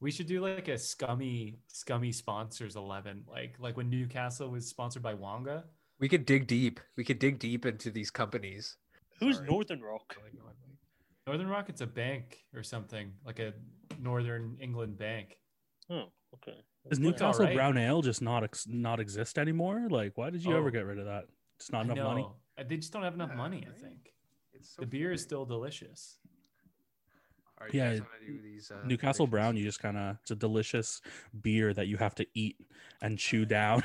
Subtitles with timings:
[0.00, 5.02] We should do like a scummy, scummy sponsors eleven, like like when Newcastle was sponsored
[5.02, 5.64] by Wonga.
[5.98, 6.78] We could dig deep.
[6.96, 8.76] We could dig deep into these companies.
[9.18, 9.48] Who's Sorry.
[9.48, 10.16] Northern Rock?
[11.26, 13.52] Northern Rock, it's a bank or something, like a
[14.00, 15.36] Northern England bank.
[15.90, 16.04] Oh,
[16.34, 16.58] okay.
[16.88, 17.56] Does Newcastle alright.
[17.56, 19.88] Brown Ale just not ex- not exist anymore?
[19.90, 20.70] Like, why did you ever Oh.
[20.70, 21.24] get rid of that?
[21.58, 22.26] It's not enough money.
[22.68, 23.66] They just don't have enough Yeah, money.
[23.68, 24.14] I think
[24.52, 26.18] It's so the beer is still delicious.
[27.60, 27.94] All right, you Yeah,
[28.26, 29.30] do these, uh, Newcastle predictions?
[29.30, 31.00] Brown, you just kind of it's a delicious
[31.42, 32.56] beer that you have to eat
[33.02, 33.82] and chew down.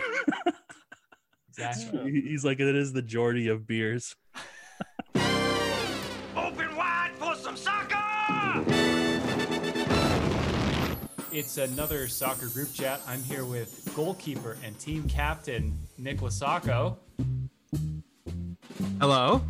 [1.50, 2.12] Exactly.
[2.28, 4.16] He's like, it is the Geordie of beers.
[5.16, 7.90] Open wide for some soccer!
[11.32, 13.02] It's another soccer group chat.
[13.08, 16.98] I'm here with goalkeeper and team captain Nick Lasacco,
[19.00, 19.42] Hello.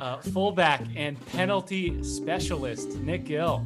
[0.00, 3.64] Uh, fullback and penalty specialist Nick Gill.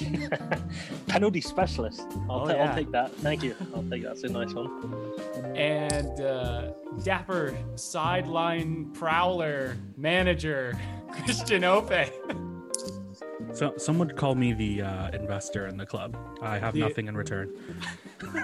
[1.06, 2.02] Penalty specialist.
[2.28, 2.68] I'll, Oh, ta- yeah.
[2.70, 3.12] I'll take that.
[3.16, 3.54] Thank you.
[3.74, 4.20] I'll take that.
[4.20, 5.12] That's a nice one.
[5.56, 6.72] and uh,
[7.04, 10.78] dapper sideline prowler manager
[11.24, 11.92] Christian Ope.
[13.54, 16.16] So someone called me the uh, investor in the club.
[16.42, 17.52] I have The- nothing in return.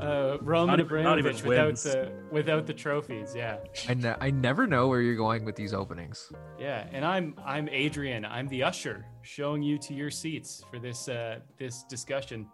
[0.00, 1.82] Uh, Roman Not even- Abramovich without wins.
[1.84, 3.32] the without the trophies.
[3.34, 6.30] Yeah, I, ne- I never know where you're going with these openings.
[6.58, 6.86] yeah.
[6.92, 8.24] And I'm I'm Adrian.
[8.24, 12.46] I'm the usher, showing you to your seats for this uh, this discussion.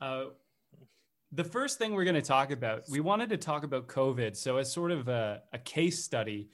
[0.00, 0.26] Uh,
[1.32, 4.34] the first thing we're going to talk about, we wanted to talk about COVID.
[4.36, 6.48] So as sort of a, a case study,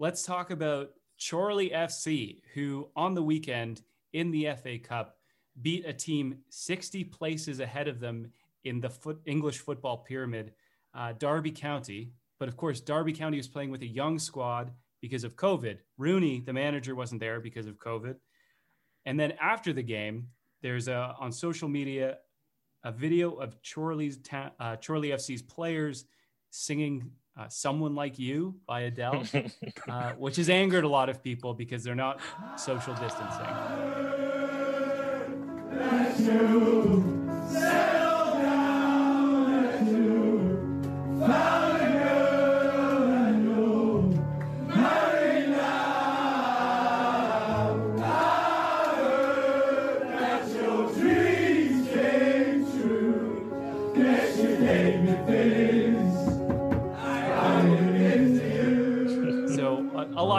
[0.00, 5.16] let's talk about Chorley FC, who on the weekend in the FA Cup
[5.60, 8.30] beat a team 60 places ahead of them
[8.64, 10.52] in the foot, English football pyramid,
[10.94, 12.12] uh, Derby County.
[12.38, 15.78] But of course, Derby County was playing with a young squad because of COVID.
[15.96, 18.16] Rooney, the manager, wasn't there because of COVID.
[19.06, 20.28] And then after the game,
[20.62, 22.18] there's a on social media
[22.84, 26.04] a video of Chorley's ta- uh, Chorley FC's players
[26.50, 29.24] singing uh, "Someone Like You" by Adele,
[29.88, 32.20] uh, which has angered a lot of people because they're not
[32.56, 33.46] social distancing.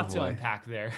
[0.10, 0.26] Lot to boy.
[0.28, 0.92] unpack there.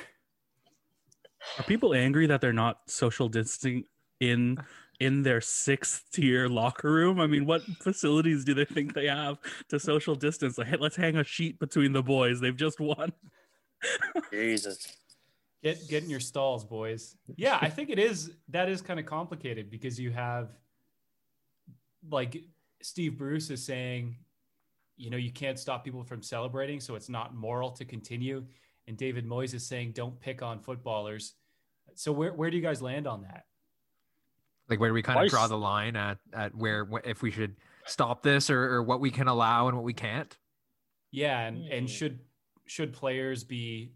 [1.57, 3.85] Are people angry that they're not social distancing
[4.19, 4.57] in
[4.99, 7.19] in their sixth tier locker room?
[7.19, 9.39] I mean, what facilities do they think they have
[9.69, 10.57] to social distance?
[10.57, 12.39] Like, hey, let's hang a sheet between the boys.
[12.39, 13.11] They've just won.
[14.31, 14.87] Jesus.
[15.63, 17.15] Get get in your stalls, boys.
[17.35, 18.31] Yeah, I think it is.
[18.49, 20.49] That is kind of complicated because you have,
[22.09, 22.43] like,
[22.81, 24.15] Steve Bruce is saying,
[24.97, 28.43] you know, you can't stop people from celebrating, so it's not moral to continue.
[28.91, 31.35] And David Moyes is saying, don't pick on footballers.
[31.95, 33.45] So where where do you guys land on that?
[34.67, 37.55] Like where do we kind of draw the line at at where if we should
[37.85, 40.37] stop this or, or what we can allow and what we can't?
[41.09, 41.93] Yeah, and and Hmm.
[41.93, 42.19] should
[42.67, 43.93] should players be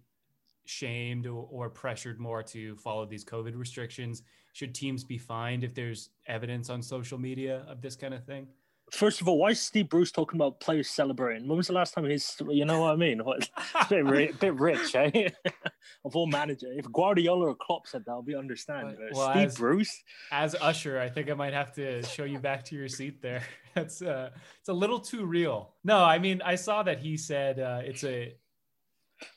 [0.63, 4.23] shamed or, or pressured more to follow these COVID restrictions?
[4.53, 8.47] Should teams be fined if there's evidence on social media of this kind of thing?
[8.91, 11.47] First of all, why is Steve Bruce talking about players celebrating?
[11.47, 13.19] When was the last time he's, you know what I mean?
[13.25, 15.29] It's a bit, ri- bit rich, eh?
[16.06, 16.68] of all manager.
[16.72, 18.96] If Guardiola or Klopp said that, we understand.
[18.97, 20.03] But Well, Steve as- Bruce?
[20.31, 23.41] As Usher, I think I might have to show you back to your seat there.
[23.73, 24.29] That's uh,
[24.59, 25.73] it's a little too real.
[25.84, 28.35] No, I mean I saw that he said uh, it's a.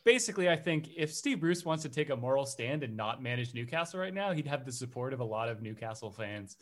[0.05, 3.55] Basically, I think if Steve Bruce wants to take a moral stand and not manage
[3.55, 6.57] Newcastle right now, he'd have the support of a lot of Newcastle fans.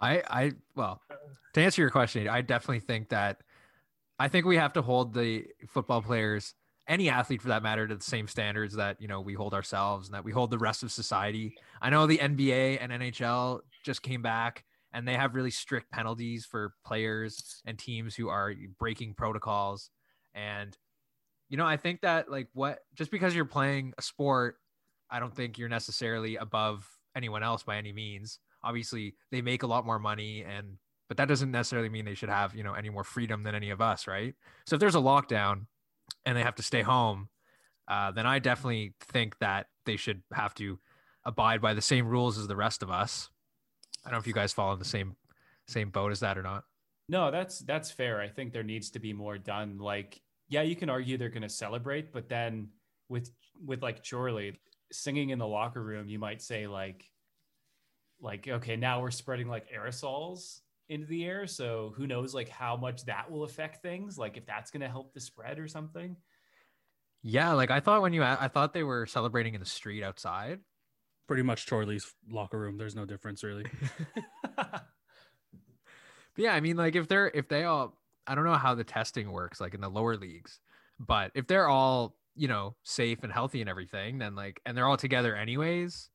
[0.00, 1.02] I I well,
[1.54, 3.42] to answer your question, I definitely think that
[4.18, 6.54] I think we have to hold the football players,
[6.86, 10.08] any athlete for that matter, to the same standards that you know we hold ourselves
[10.08, 11.54] and that we hold the rest of society.
[11.80, 16.44] I know the NBA and NHL just came back and they have really strict penalties
[16.44, 19.90] for players and teams who are breaking protocols.
[20.34, 20.76] And
[21.48, 24.56] you know, I think that like what just because you're playing a sport,
[25.10, 26.86] I don't think you're necessarily above
[27.16, 30.78] anyone else by any means obviously they make a lot more money and
[31.08, 33.70] but that doesn't necessarily mean they should have you know any more freedom than any
[33.70, 34.34] of us right
[34.66, 35.66] so if there's a lockdown
[36.26, 37.28] and they have to stay home
[37.88, 40.78] uh, then i definitely think that they should have to
[41.24, 43.30] abide by the same rules as the rest of us
[44.04, 45.16] i don't know if you guys fall in the same
[45.66, 46.64] same boat as that or not
[47.10, 48.20] No, that's that's fair.
[48.20, 49.78] I think there needs to be more done.
[49.78, 50.20] Like,
[50.50, 52.68] yeah, you can argue they're going to celebrate, but then
[53.08, 53.30] with
[53.64, 54.60] with like Chorley,
[54.92, 57.04] singing in the locker room, you might say like,
[58.20, 62.76] like okay, now we're spreading like aerosols into the air, so who knows like how
[62.76, 66.16] much that will affect things, like if that's going to help the spread or something.
[67.22, 70.60] Yeah, like I thought when you I thought they were celebrating in the street outside.
[71.26, 72.78] Pretty much Chorley's locker room.
[72.78, 73.66] There's no difference really.
[76.38, 78.84] But yeah, I mean, like if they're if they all, I don't know how the
[78.84, 80.60] testing works, like in the lower leagues,
[81.00, 84.86] but if they're all you know safe and healthy and everything, then like and they're
[84.86, 86.10] all together anyways,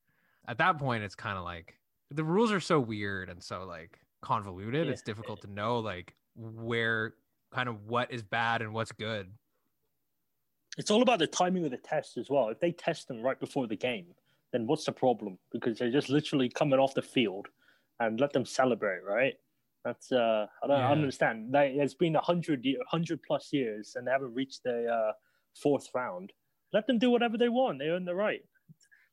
[0.47, 1.75] at that point it's kind of like
[2.13, 4.85] the rules are so weird and so like convoluted.
[4.85, 4.91] Yeah.
[4.91, 7.15] It's difficult to know like where
[7.53, 9.31] kind of what is bad and what's good.
[10.77, 12.49] It's all about the timing of the test as well.
[12.49, 14.07] If they test them right before the game,
[14.51, 15.37] then what's the problem?
[15.51, 17.47] Because they're just literally coming off the field
[17.99, 19.35] and let them celebrate, right?
[19.85, 20.91] That's uh, I don't, Yeah.
[20.91, 21.53] understand.
[21.53, 25.11] They, it's been a hundred year, hundred plus years, and they haven't reached the uh,
[25.61, 26.31] fourth round.
[26.71, 27.77] Let them do whatever they want.
[27.79, 28.43] They earn the right.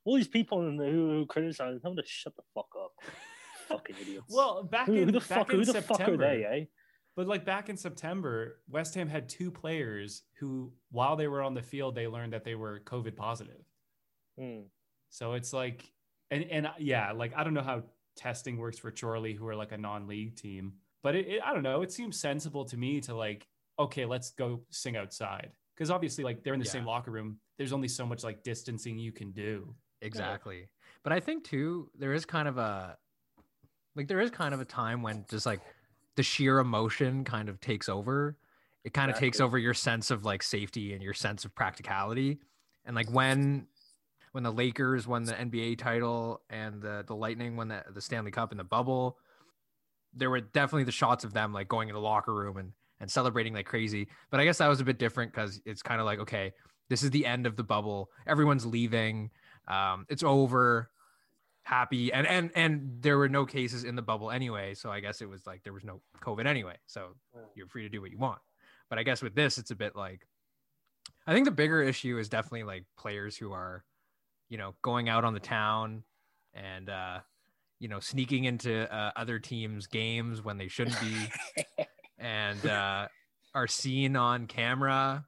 [0.04, 2.92] All these people in the, who, who criticize, them to shut the fuck up.
[3.68, 4.26] Fucking idiots.
[4.34, 5.50] well, back in who the back fuck?
[5.52, 6.44] in Who the September, fuck are they?
[6.44, 6.64] Eh?
[7.16, 11.54] But like back in September, West Ham had two players who, while they were on
[11.54, 13.62] the field, they learned that they were COVID positive.
[14.38, 14.62] Hmm.
[15.10, 15.84] So it's like,
[16.30, 17.82] and and yeah, like I don't know how
[18.16, 21.62] testing works for Chorley, who are like a non-league team, but it, it I don't
[21.62, 21.82] know.
[21.82, 23.46] It seems sensible to me to like,
[23.78, 26.72] okay, let's go sing outside because obviously, like they're in the Yeah.
[26.72, 27.38] same locker room.
[27.58, 29.74] There's only so much like distancing you can do.
[30.00, 30.68] Exactly.
[31.02, 32.96] But I think too, there is kind of a
[33.96, 35.60] like there is kind of a time when just like
[36.16, 38.36] the sheer emotion kind of takes over.
[38.84, 42.40] It kind of takes over your sense of like safety and your sense of practicality.
[42.84, 43.66] And like when
[44.32, 48.30] when the Lakers won the NBA title and the the Lightning won the, the Stanley
[48.30, 49.18] Cup in the bubble,
[50.14, 53.10] there were definitely the shots of them like going in the locker room and and
[53.10, 54.08] celebrating like crazy.
[54.30, 56.52] But I guess that was a bit different because it's kind of like, okay,
[56.88, 58.10] this is the end of the bubble.
[58.26, 59.30] Everyone's leaving.
[59.70, 60.90] Um, it's over.
[61.62, 65.20] Happy and and and there were no cases in the bubble anyway, so I guess
[65.20, 67.14] it was like there was no COVID anyway, so
[67.54, 68.40] you're free to do what you want.
[68.88, 70.26] But I guess with this, it's a bit like
[71.26, 73.84] I think the bigger issue is definitely like players who are,
[74.48, 76.02] you know, going out on the town
[76.54, 77.20] and uh,
[77.78, 81.84] you know, sneaking into uh, other teams' games when they shouldn't be
[82.18, 83.06] and uh,
[83.54, 85.24] are seen on camera.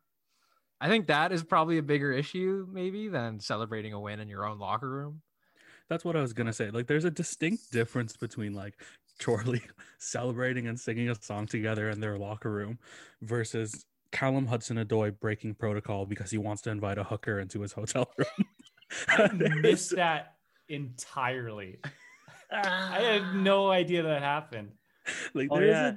[0.82, 4.44] I think that is probably a bigger issue, maybe, than celebrating a win in your
[4.44, 5.22] own locker room.
[5.88, 6.70] That's what I was gonna say.
[6.70, 8.74] Like, there's a distinct difference between like
[9.22, 9.62] Chorley
[9.98, 12.78] celebrating and singing a song together in their locker room
[13.20, 17.72] versus Callum Hudson Odoi breaking protocol because he wants to invite a hooker into his
[17.72, 18.46] hotel room.
[19.08, 19.28] I
[19.60, 20.34] missed that
[20.68, 21.78] entirely.
[22.50, 24.72] I had no idea that happened.
[25.34, 25.88] like Oh, there's yeah.
[25.88, 25.96] a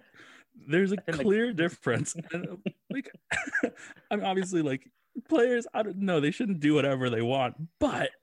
[0.69, 2.57] there's a I think the- clear difference and
[2.95, 3.11] like
[4.11, 4.89] i'm obviously like
[5.29, 8.09] players i don't know they shouldn't do whatever they want but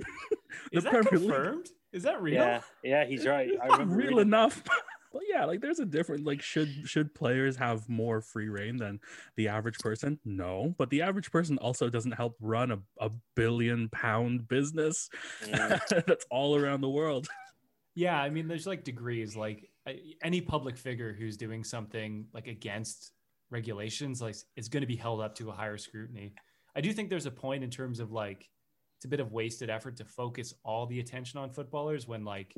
[0.73, 1.69] Is the that Premier League- confirmed?
[1.93, 2.35] Is that real?
[2.35, 3.51] Yeah, yeah, he's right.
[3.63, 4.63] I not real reading- enough
[5.13, 8.99] but yeah like there's a different like should should players have more free reign than
[9.37, 13.89] the average person no but the average person also doesn't help run a, a billion
[13.91, 15.09] pound business
[15.45, 16.05] Mm.
[16.07, 17.29] that's all around the world
[17.95, 19.37] Yeah, I mean, there's like degrees.
[19.37, 19.69] Like
[20.23, 23.13] any public figure who's doing something like against
[23.53, 26.35] regulations, like is going to be held up to a higher scrutiny.
[26.75, 28.49] I do think there's a point in terms of like
[28.97, 32.55] it's a bit of wasted effort to focus all the attention on footballers when like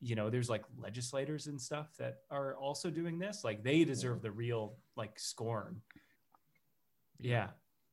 [0.00, 3.44] you know there's like legislators and stuff that are also doing this.
[3.44, 5.80] Like they deserve the real like scorn.
[7.18, 7.48] Yeah.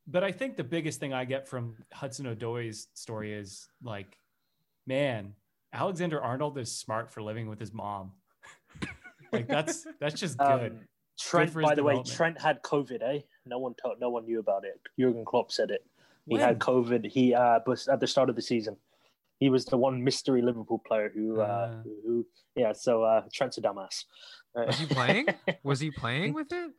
[0.07, 4.17] But I think the biggest thing I get from Hudson Odoi's story is like,
[4.85, 5.33] man,
[5.73, 8.13] Alexander Arnold is smart for living with his mom.
[9.33, 10.71] like that's that's just good.
[10.71, 10.79] Um,
[11.19, 12.01] Trent, by the way.
[12.03, 13.01] Trent had COVID.
[13.01, 14.79] Eh, no one told, no one knew about it.
[14.99, 15.85] Jurgen Klopp said it.
[16.25, 16.41] He When?
[16.41, 17.09] had COVID.
[17.09, 18.77] He uh, was at the start of the season.
[19.39, 21.81] He was the one mystery Liverpool player who, uh, Ah.
[22.05, 22.71] who, yeah.
[22.73, 24.05] So uh, Trent's a dumbass.
[24.55, 25.27] Uh, Was he playing?
[25.63, 26.71] Was he playing with it?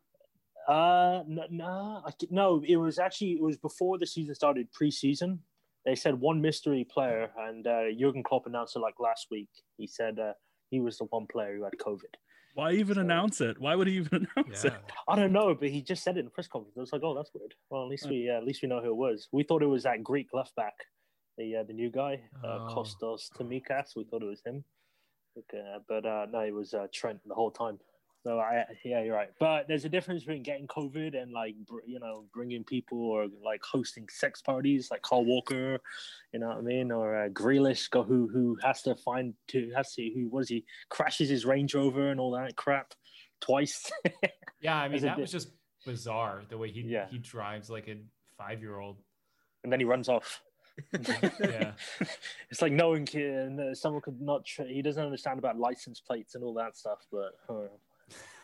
[0.69, 2.63] Uh, no, no, no.
[2.67, 5.39] It was actually it was before the season started, pre-season.
[5.87, 9.49] They said one mystery player, and uh, Jurgen Klopp announced it like last week.
[9.79, 10.33] He said uh,
[10.71, 12.13] he was the one player who had COVID.
[12.59, 14.75] Why even So- announce it why would he even announce Yeah.
[14.75, 16.77] it I don't know, but he just said it in a press conference.
[16.77, 17.55] I was like, oh, that's weird.
[17.71, 19.29] Well, at least Uh, we uh, at least we know who it was.
[19.31, 20.75] We thought it was that Greek left back,
[21.37, 22.75] the uh, the new guy, uh, Oh.
[22.75, 23.95] Kostas Tsimikas.
[23.95, 24.65] We thought it was him,
[25.39, 27.79] okay, but uh, no, it was uh, Trent the whole time.
[28.25, 29.31] So I yeah, you're right.
[29.39, 33.27] But there's a difference between getting COVID and like br- you know bringing people or
[33.45, 35.79] like hosting sex parties, like Kyle Walker,
[36.33, 39.71] you know what I mean, or uh, Grealish, go who who has to find to
[39.77, 42.95] has to who was he crashes his Range Rover and all that crap
[43.41, 43.91] twice.
[44.61, 45.51] Yeah, I mean that di- was just
[45.87, 47.07] bizarre the way he Yeah.
[47.09, 47.97] he drives like a
[48.37, 48.97] five year old.
[49.63, 50.43] and then he runs off.
[51.41, 51.73] Yeah.
[52.51, 53.59] it's like no one can.
[53.61, 54.45] uh, Someone could not.
[54.45, 57.07] Tra- he doesn't understand about license plates and all that stuff.
[57.13, 57.69] But oh,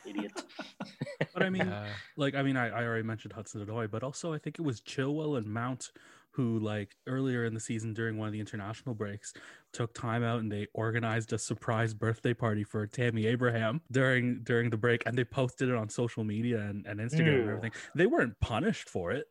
[0.08, 0.32] idiot.
[1.32, 4.32] But I mean, Uh, like I mean, I, I already mentioned Hudson Odoi, but also
[4.32, 5.90] I think it was Chilwell and Mount
[6.32, 9.32] who, like earlier in the season during one of the international breaks,
[9.72, 14.70] took time out and they organized a surprise birthday party for Tammy Abraham during during
[14.70, 17.72] the break, and they posted it on social media and, and Instagram and everything.
[17.94, 19.26] They weren't punished for it,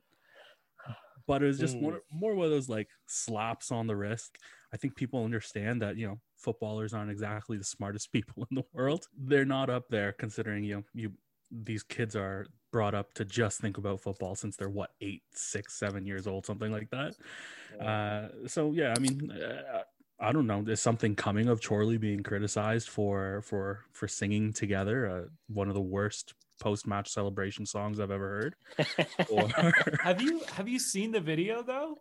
[1.28, 1.82] but it was just Mm.
[1.82, 4.38] more more one of those like slaps on the wrist.
[4.74, 8.64] I think people understand that you know footballers aren't exactly the smartest people in the
[8.74, 9.08] world.
[9.18, 11.12] They're not up there considering you know you
[11.52, 15.78] these kids are brought up to just think about football since they're what eight, six,
[15.78, 17.16] seven years old, something like that.
[17.80, 19.84] Uh, so yeah, I mean, uh,
[20.20, 20.64] I don't know.
[20.64, 25.76] There's something coming of Chorley being criticized for for for singing together uh, one of
[25.76, 28.56] the worst post match celebration songs I've ever heard.
[29.30, 29.50] Or
[30.02, 32.00] Have you have you seen the video though?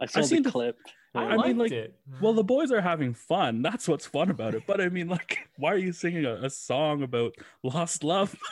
[0.00, 0.78] I saw I've seen the the- clip.
[1.12, 1.94] I, I mean, liked like- it.
[2.20, 3.62] well, the boys are having fun.
[3.62, 4.62] That's what's fun about it.
[4.66, 8.36] But I mean, like, why are you singing a, a song about lost love?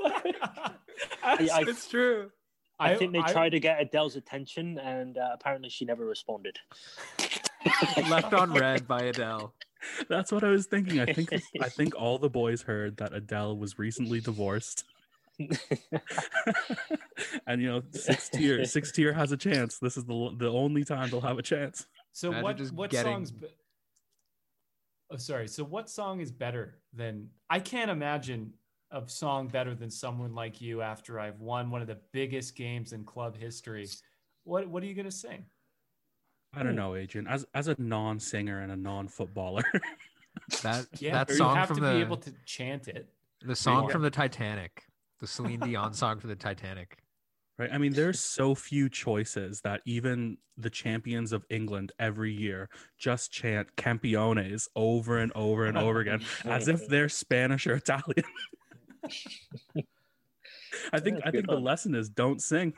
[0.04, 0.70] I-
[1.22, 2.30] I- it's true.
[2.80, 6.58] I, think they tried to get Adele's attention, and uh, apparently she never responded.
[8.08, 9.54] Left on red by Adele.
[10.08, 11.00] That's what I was thinking.
[11.00, 14.84] I think I think all the boys heard that Adele was recently divorced.
[17.46, 19.78] and you know, six tier, six tier has a chance.
[19.78, 21.86] This is the the only time they'll have a chance.
[22.12, 23.30] So Imagine what what getting- songs?
[23.32, 23.48] Be-
[25.10, 25.48] oh, sorry.
[25.48, 27.28] So what song is better than?
[27.50, 28.52] I can't imagine
[28.90, 32.92] a song better than "Someone Like You" after I've won one of the biggest games
[32.92, 33.88] in club history.
[34.44, 35.44] What What are you gonna sing?
[36.56, 37.26] I don't know, Adrian.
[37.26, 39.64] As as a non singer and a non footballer,
[40.62, 43.08] That Yeah, that you song have from to the be able to chant it.
[43.42, 43.92] the song Yeah.
[43.92, 44.84] from the Titanic,
[45.20, 46.98] the Celine Dion song for the Titanic.
[47.58, 47.70] right?
[47.72, 52.68] I mean, there's so few choices that even the champions of England every year
[52.98, 58.24] just chant "Campiones" over and over and over again, as if they're Spanish or Italian.
[60.92, 62.74] I think I think good the lesson is don't sing.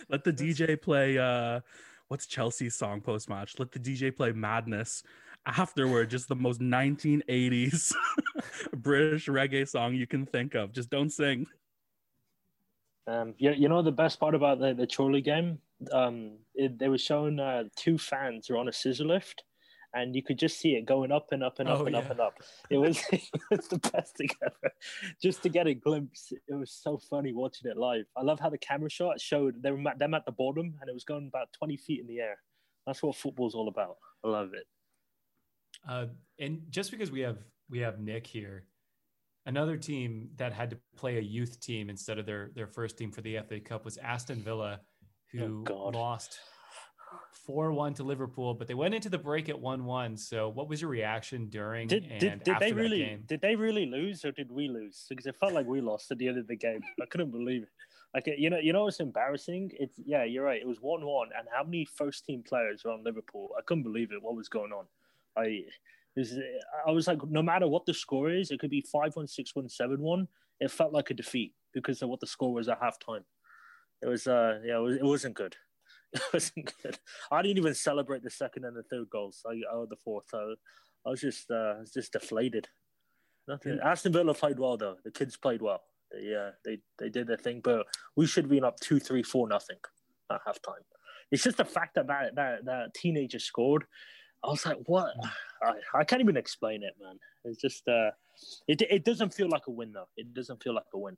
[0.09, 1.61] Let the DJ play uh
[2.07, 3.59] what's Chelsea's song post match?
[3.59, 5.03] Let the DJ play Madness
[5.45, 7.93] afterward, just the most 1980s
[8.73, 10.71] British reggae song you can think of.
[10.71, 11.45] Just don't sing.
[13.07, 15.59] Um, you, you know the best part about the, the Chorley game?
[15.91, 19.43] Um, it, they were showing uh, two fans were on a scissor lift,
[19.93, 22.09] and you could just see it going up and up and up Oh, and up
[22.09, 22.35] and up.
[22.69, 23.21] It was it
[23.51, 24.73] was the best thing ever.
[25.21, 28.05] Just to get a glimpse, it was so funny watching it live.
[28.15, 30.93] I love how the camera shot showed them at, them at the bottom, and it
[30.93, 32.37] was going about twenty feet in the air.
[32.87, 33.97] That's what football's all about.
[34.23, 34.65] I love it.
[35.87, 36.05] Uh,
[36.39, 37.37] and just because we have
[37.69, 38.65] we have Nick here,
[39.45, 43.11] another team that had to play a youth team instead of their their first team
[43.11, 44.81] for the FA Cup was Aston Villa,
[45.31, 46.39] who Oh, lost
[47.45, 50.15] four one to Liverpool, but they went into the break at one one.
[50.17, 53.23] So, what was your reaction during Did, and did, did after they that really game?
[53.27, 55.05] did they really lose or did we lose?
[55.09, 56.81] Because it felt like we lost at the end of the game.
[57.01, 57.69] I couldn't believe it.
[58.13, 59.71] Like you know, you know what's embarrassing?
[59.79, 60.61] It's yeah, you're right.
[60.61, 63.49] It was one one, and how many first team players were on Liverpool?
[63.57, 64.21] I couldn't believe it.
[64.21, 64.85] What was going on?
[65.37, 65.63] I
[66.15, 66.37] was,
[66.87, 69.55] I was like, no matter what the score is, it could be five one, six
[69.55, 70.27] one, seven one.
[70.59, 73.23] It felt like a defeat because of what the score was at halftime.
[74.01, 75.55] It was uh yeah, it, was, it wasn't good.
[76.15, 76.99] It wasn't good.
[77.31, 79.41] I didn't even celebrate the second and the third goals.
[79.47, 80.27] I oh the fourth.
[80.31, 80.53] I,
[81.07, 82.67] I was just uh I was just deflated.
[83.47, 83.79] Nothing.
[83.83, 84.97] Aston Villa played well though.
[85.03, 85.81] The kids played well.
[86.11, 89.23] They uh they they did their thing, but we should have been up two, three,
[89.23, 89.77] four, nothing
[90.31, 90.83] at halftime.
[91.31, 93.85] It's just the fact that that that, that teenager scored.
[94.43, 95.13] I was like, what?
[95.63, 97.17] I, I can't even explain it, man.
[97.45, 98.11] It's just uh,
[98.67, 100.07] it it doesn't feel like a win though.
[100.17, 101.17] It doesn't feel like a win.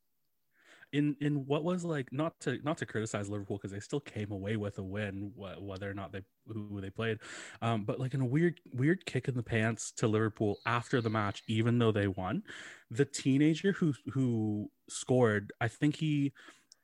[0.93, 4.31] In in what was like not to not to criticize Liverpool because they still came
[4.31, 7.19] away with a win wh- whether or not they who they played,
[7.61, 11.09] um, but like in a weird weird kick in the pants to Liverpool after the
[11.09, 12.43] match, even though they won,
[12.91, 16.33] the teenager who who scored, I think he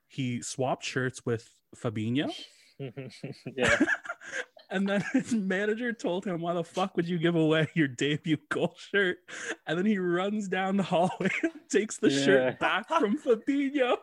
[0.07, 2.33] he swapped shirts with Fabinho.
[2.79, 3.85] yeah,
[4.71, 8.37] And then his manager told him, Why the fuck would you give away your debut
[8.49, 9.17] goal shirt?
[9.67, 12.25] And then he runs down the hallway and takes the Yeah.
[12.25, 13.97] shirt back from Fabinho.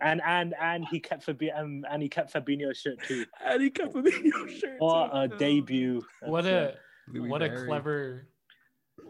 [0.00, 3.24] and and and he kept Fabi- um, and he kept Fabinho's shirt too.
[3.44, 4.76] And he kept Fabinho's shirt.
[4.78, 5.18] What too.
[5.18, 6.02] a debut!
[6.22, 6.76] What a
[7.12, 8.28] Louis what a clever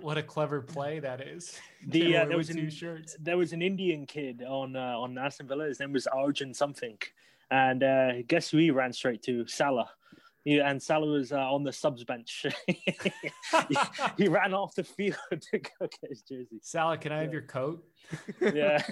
[0.00, 1.58] what a clever play that is.
[1.86, 3.14] The, uh, there with was two an- shirts.
[3.20, 5.66] there was an Indian kid on uh, on Aston Villa.
[5.66, 6.96] His name was Arjun something,
[7.50, 9.46] and uh, guess who he ran straight to?
[9.46, 9.90] Salah.
[10.44, 12.44] Yeah, and Salah was uh, on the subs bench.
[12.66, 12.84] he,
[14.18, 16.58] he ran off the field to go get his jersey.
[16.60, 17.32] Salah, can I have Yeah.
[17.32, 17.84] your coat?
[18.40, 18.82] Yeah.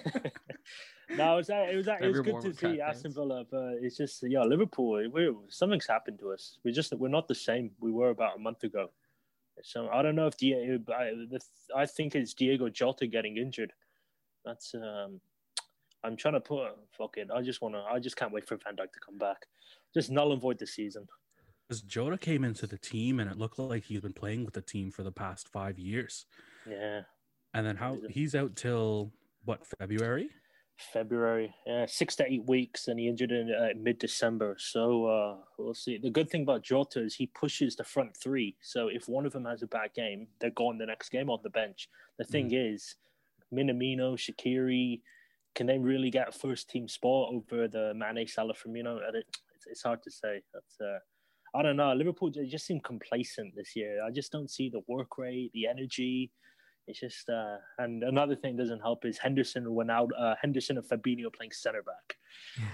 [1.10, 3.14] no, it was uh, it was uh, it was good to see cat Aston fans.
[3.16, 5.02] Villa, but it's just yeah, Liverpool.
[5.12, 6.58] We're, something's happened to us.
[6.64, 8.90] We just we're not the same we were about a month ago.
[9.62, 10.78] So I don't know if Diego.
[10.90, 11.40] I, the,
[11.76, 13.72] I think it's Diego Jota getting injured.
[14.44, 15.20] That's um.
[16.04, 17.28] I'm trying to put fuck it.
[17.32, 17.80] I just want to.
[17.82, 19.46] I just can't wait for Van Dijk to come back.
[19.94, 21.06] Just null and void the season.
[21.72, 24.60] Because Jota came into the team and it looked like he's been playing with the
[24.60, 26.26] team for the past five years.
[26.68, 27.00] Yeah,
[27.54, 29.10] And then how he's out till
[29.46, 30.28] what February?
[30.92, 31.54] February.
[31.66, 34.56] Yeah, six to eight weeks, and he injured in uh, mid December.
[34.58, 35.96] So uh, we'll see.
[35.96, 38.54] The good thing about Jota is he pushes the front three.
[38.60, 41.38] So if one of them has a bad game, they're gone the next game on
[41.42, 41.88] the bench.
[42.18, 42.96] The thing is,
[43.50, 45.00] Minamino, Shaqiri,
[45.54, 48.98] can they really get a first team spot over the Mane, Salah, Firmino?
[49.14, 50.42] It's, it's hard to say.
[50.52, 50.98] That's uh,
[51.54, 51.92] I don't know.
[51.92, 54.02] Liverpool just seem complacent this year.
[54.04, 56.32] I just don't see the work rate, the energy.
[56.86, 60.10] It's just uh, and another thing doesn't help is Henderson went out.
[60.18, 62.16] Uh, Henderson and Fabinho playing center back.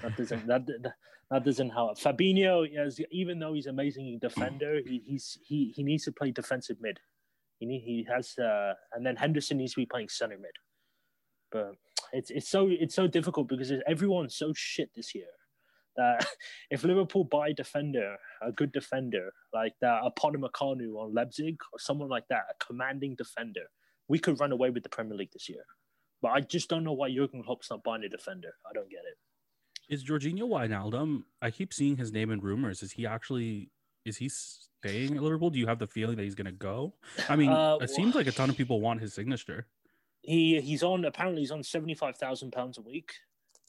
[0.03, 0.93] That doesn't that, that
[1.31, 1.99] that doesn't help.
[1.99, 6.79] Fabinho, is even though he's amazing defender, he, he's he he needs to play defensive
[6.81, 6.99] mid.
[7.59, 10.53] He need, he has uh, and then Henderson needs to be playing center mid.
[11.51, 11.73] But
[12.13, 15.27] it's it's so it's so difficult because everyone's so shit this year.
[15.99, 16.27] That
[16.71, 21.79] if Liverpool buy a defender, a good defender like that, a Upamecano on Leipzig or
[21.79, 23.67] someone like that, a commanding defender,
[24.09, 25.65] we could run away with the Premier League this year.
[26.23, 28.53] But I just don't know why Jurgen Klopp's not buying a defender.
[28.69, 29.19] I don't get it.
[29.95, 31.25] Is Georginio Wijnaldum?
[31.41, 32.83] I keep seeing his name in rumors.
[32.83, 33.71] Is he actually?
[34.05, 35.51] Is he staying at Liverpool?
[35.51, 36.95] Do you have the feeling that he's going to go?
[37.29, 39.67] I mean, Uh, it seems like a ton of people want his signature.
[40.23, 43.13] He he's on apparently he's on seventy five thousand pounds a week,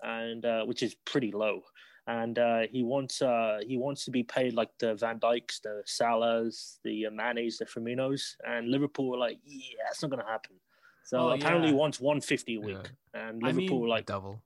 [0.02, 1.62] and uh, which is pretty low.
[2.08, 5.84] And uh, he wants uh, he wants to be paid like the Van Dijks, the
[5.86, 10.30] Salahs, the uh, Manes, the Firminos, and Liverpool were like, yeah, it's not going to
[10.30, 10.56] happen.
[11.04, 11.74] So Oh, apparently yeah.
[11.74, 12.78] he wants one fifty a week,
[13.14, 13.28] Yeah.
[13.30, 14.42] and I Liverpool mean- were like, double.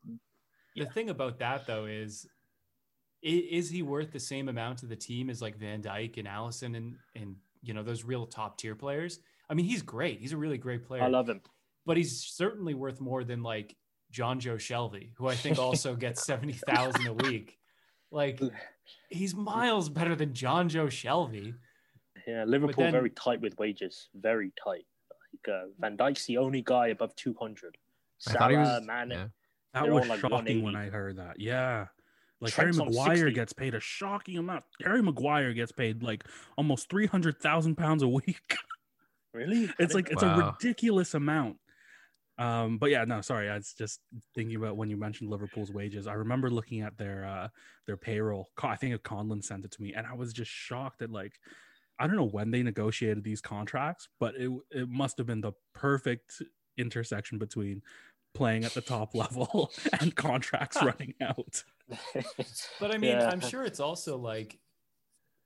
[0.75, 2.27] The thing about that though is,
[3.21, 6.75] is he worth the same amount to the team as like Van Dijk and Alisson
[6.75, 9.19] and and you know those real top tier players?
[9.49, 10.19] I mean, he's great.
[10.19, 11.03] He's a really great player.
[11.03, 11.41] I love him.
[11.85, 13.75] but he's certainly worth more than like
[14.13, 17.57] Jonjo Shelvey, who I think also gets seventy thousand a week.
[18.11, 18.39] Like
[19.09, 21.55] he's miles better than Jonjo Shelvey.
[22.27, 24.85] Yeah, Liverpool then- very tight with wages, very tight.
[25.47, 27.77] Like uh, Van Dijk's the only guy above two hundred.
[28.27, 28.67] I thought he was.
[28.67, 29.25] Salah, Mane, yeah.
[29.73, 31.39] That was like, shocking when I heard that.
[31.39, 31.87] Yeah.
[32.39, 34.65] Like Trent's Harry on Maguire gets paid a shocking amount.
[34.83, 36.23] Harry Maguire gets paid like
[36.57, 38.57] almost three hundred thousand pounds a week.
[39.33, 39.69] really?
[39.79, 41.57] It's like know it's a ridiculous amount.
[42.37, 43.49] Um, but yeah, no, sorry.
[43.49, 43.99] I was just
[44.33, 46.07] thinking about when you mentioned Liverpool's wages.
[46.07, 47.47] I remember looking at their uh
[47.85, 48.49] their payroll.
[48.61, 51.33] I think Conlon sent it to me, and I was just shocked at like
[51.99, 55.53] I don't know when they negotiated these contracts, but it it must have been the
[55.73, 56.41] perfect
[56.77, 57.81] intersection between
[58.33, 61.63] playing at the top level and contracts running out.
[62.79, 63.29] But I mean, Yeah.
[63.29, 64.57] I'm sure it's also like,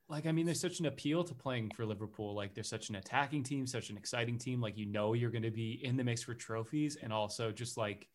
[0.09, 2.33] like I mean, there's such an appeal to playing for Liverpool.
[2.35, 4.61] Like, there's such an attacking team, such an exciting team.
[4.61, 7.77] Like, you know, you're going to be in the mix for trophies, and also just
[7.77, 8.07] like,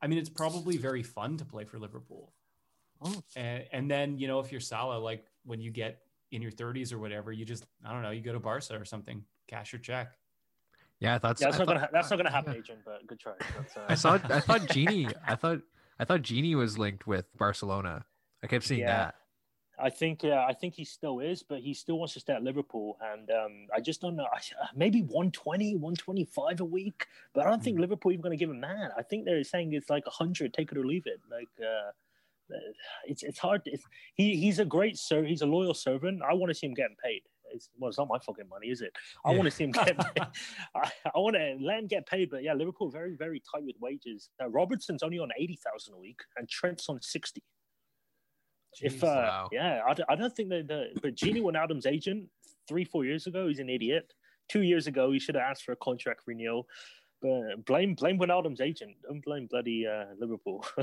[0.00, 2.32] I mean, it's probably very fun to play for Liverpool.
[3.02, 3.22] Oh.
[3.34, 6.00] And, and then you know, if you're Salah, like when you get
[6.32, 8.84] in your 30s or whatever, you just I don't know, you go to Barca or
[8.84, 10.12] something, cash your check.
[11.00, 11.40] Yeah, I thought.
[11.40, 12.58] Yeah, that's I not thought- gonna ha- that's not gonna happen, yeah.
[12.58, 12.80] Adrian.
[12.84, 13.32] But good try.
[13.32, 14.14] Uh, I saw.
[14.24, 15.12] I thought Gini.
[15.26, 15.60] I thought.
[15.98, 18.04] I thought Gini was linked with Barcelona.
[18.42, 18.96] I kept seeing Yeah.
[18.96, 19.14] that.
[19.82, 22.42] I think uh, I think he still is, but he still wants to stay at
[22.42, 24.26] Liverpool, and um, I just don't know.
[24.32, 27.64] I, uh, maybe 120, 125 a week, but I don't Hmm.
[27.64, 28.92] think Liverpool even going to give him that.
[28.96, 31.20] I think they're saying it's like hundred, take it or leave it.
[31.30, 31.92] Like uh,
[33.06, 33.62] it's it's hard.
[33.64, 35.24] It's, he he's a great sir.
[35.24, 36.22] He's a loyal servant.
[36.28, 37.22] I want to see him getting paid.
[37.52, 38.92] It's, well, it's not my fucking money, is it?
[39.24, 39.36] I Yeah.
[39.38, 39.98] want to see him get.
[39.98, 40.22] paid.
[40.74, 43.76] I, I want to let him get paid, but yeah, Liverpool very very tight with
[43.80, 44.30] wages.
[44.42, 47.42] Uh, Robertson's only on eighty thousand a week, and Trent's on sixty.
[48.80, 49.48] If uh, Wow.
[49.52, 52.28] yeah, I, don't- I don't think that the but Gini Wijnaldum's agent
[52.68, 54.12] three four years ago he's an idiot.
[54.48, 56.66] Two years ago he should have asked for a contract renewal.
[57.22, 58.96] But blame blame Wijnaldum's agent.
[59.02, 60.64] Don't blame bloody uh, Liverpool.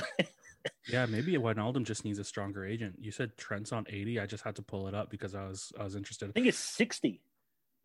[0.90, 2.96] Yeah, maybe Wijnaldum just needs a stronger agent.
[3.00, 4.20] You said Trent's on 80.
[4.20, 6.28] I just had to pull it up because I was I was interested.
[6.30, 7.22] I think it's sixty.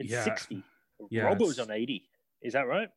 [0.01, 0.25] It's Yeah.
[0.25, 0.65] sixty.
[1.11, 2.09] Yeah, Robo's on eighty.
[2.41, 2.89] Is that right?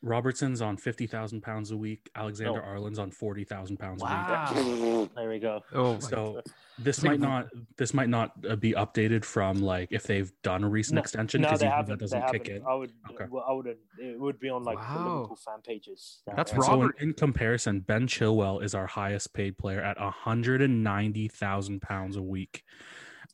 [0.00, 2.08] Robertson's on 50,000 pounds a week.
[2.14, 2.64] Alexander No.
[2.66, 4.12] Arnold's on 40,000 pounds a week.
[4.14, 5.08] Wow.
[5.16, 5.60] There we go.
[5.74, 6.40] Oh, So
[6.78, 10.68] this might not this might not uh, be updated from like if they've done a
[10.68, 11.98] recent No, extension because they usually haven't.
[11.98, 12.44] that doesn't haven't.
[12.44, 12.62] kick in.
[12.64, 12.92] I would.
[13.10, 13.24] Okay.
[13.24, 13.66] I would.
[13.98, 16.20] It would be on like the Liverpool fan pages.
[16.36, 19.98] That's And Uh, so in, in comparison, Ben Chilwell is our highest paid player at
[19.98, 22.62] 190,000 pounds a week.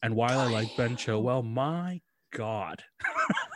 [0.03, 2.01] And while I like Ben Chilwell, my
[2.33, 2.83] God.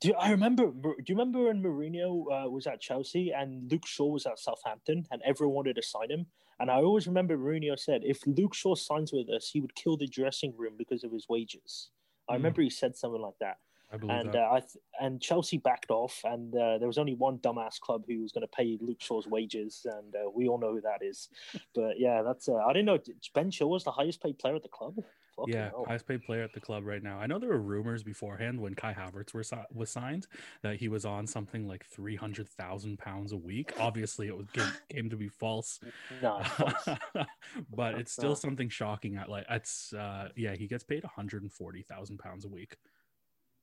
[0.00, 0.70] Do you, I remember?
[0.70, 5.06] Do you remember when Mourinho uh, was at Chelsea and Luke Shaw was at Southampton,
[5.10, 6.26] and everyone wanted to sign him?
[6.58, 9.96] And I always remember Mourinho said, if Luke Shaw signs with us, he would kill
[9.98, 11.90] the dressing room because of his wages.
[12.28, 12.36] I Mm.
[12.36, 13.58] remember he said something like that.
[13.92, 14.38] I believe and that.
[14.38, 18.04] uh, I th- and Chelsea backed off, and uh, there was only one dumbass club
[18.06, 21.02] who was going to pay Luke Shaw's wages, and uh, we all know who that
[21.02, 21.28] is.
[21.74, 22.98] But yeah, that's uh, I didn't know
[23.34, 24.96] Ben Shaw was the highest paid player at the club.
[25.36, 25.84] Fucking yeah, hell.
[25.86, 27.18] highest paid player at the club right now.
[27.18, 30.26] I know there were rumors beforehand when Kai Havertz were, was signed
[30.62, 33.72] that he was on something like three hundred thousand pounds a week.
[33.78, 35.80] Obviously, it was came, came to be false,
[36.22, 36.98] no, false.
[37.74, 39.16] but it's still something shocking.
[39.16, 42.48] At like, it's uh, yeah, he gets paid one hundred and forty thousand pounds a
[42.48, 42.76] week.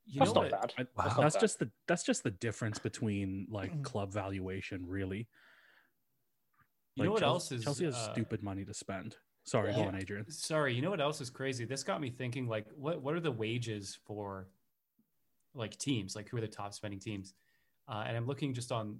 [0.05, 0.61] You that's know not what?
[0.61, 0.73] bad.
[0.77, 1.03] I, Wow.
[1.05, 1.41] That's that's bad.
[1.41, 5.27] just the that's just the difference between like club valuation, really.
[6.95, 9.17] You know Like, what Chelsea, else is Chelsea has uh, stupid money to spend.
[9.47, 10.29] Sorry, go on, Adrian.
[10.29, 11.63] Sorry, you know what else is crazy?
[11.63, 14.47] This got me thinking like what what are the wages for
[15.55, 16.15] like teams?
[16.17, 17.33] Like who are the top spending teams?
[17.87, 18.99] Uh, and I'm looking just on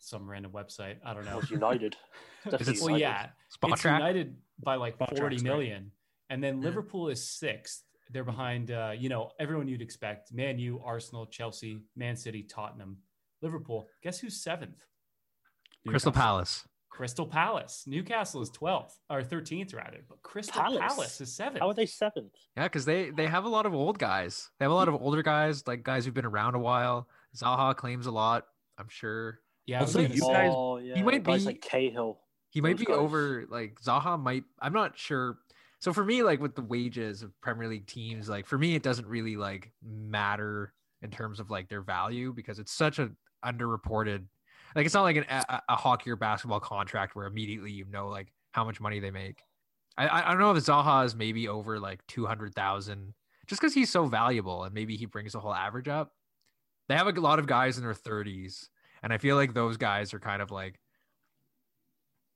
[0.00, 0.96] some random website.
[1.06, 1.36] I don't know.
[1.36, 1.96] was United.
[2.50, 3.00] Definitely Well, United.
[3.00, 4.00] yeah, Spot it's track.
[4.00, 5.82] United by like Spot 40 track's right.
[6.30, 6.64] And then Yeah.
[6.64, 7.84] Liverpool is sixth.
[8.10, 12.98] They're behind, uh, you know, everyone you'd expect Man U, Arsenal, Chelsea, Man City, Tottenham,
[13.40, 13.88] Liverpool.
[14.02, 14.84] Guess who's seventh?
[15.86, 16.12] Crystal Newcastle.
[16.12, 16.68] Palace.
[16.94, 17.82] Crystal Palace.
[17.88, 19.98] Newcastle is 12th or 13th, rather.
[20.08, 20.78] But Crystal Palace?
[20.80, 21.58] Palace, is seventh.
[21.58, 22.30] How are they seventh?
[22.56, 24.48] Yeah, because they they have a lot of old guys.
[24.58, 27.08] They have a lot of older guys, like guys who've been around a while.
[27.36, 28.46] Zaha claims a lot.
[28.78, 32.20] I'm sure Yeah, Also, you guys- oh, yeah, might guys be- like Cahill.
[32.50, 32.96] he might Those be guys.
[32.98, 33.44] over.
[33.50, 34.44] Like Zaha might.
[34.60, 35.38] I'm not sure.
[35.80, 38.84] So for me, like with the wages of Premier League teams, like for me, it
[38.84, 44.26] doesn't really like matter in terms of like their value because it's such an underreported.
[44.74, 48.08] Like it's not like an, a, a hockey or basketball contract where immediately you know
[48.08, 49.42] like how much money they make.
[49.96, 53.14] I I don't know if Zaha is maybe over like two hundred thousand
[53.46, 56.12] just because he's so valuable and maybe he brings the whole average up.
[56.88, 58.68] They have a lot of guys in their thirties,
[59.02, 60.80] and I feel like those guys are kind of like,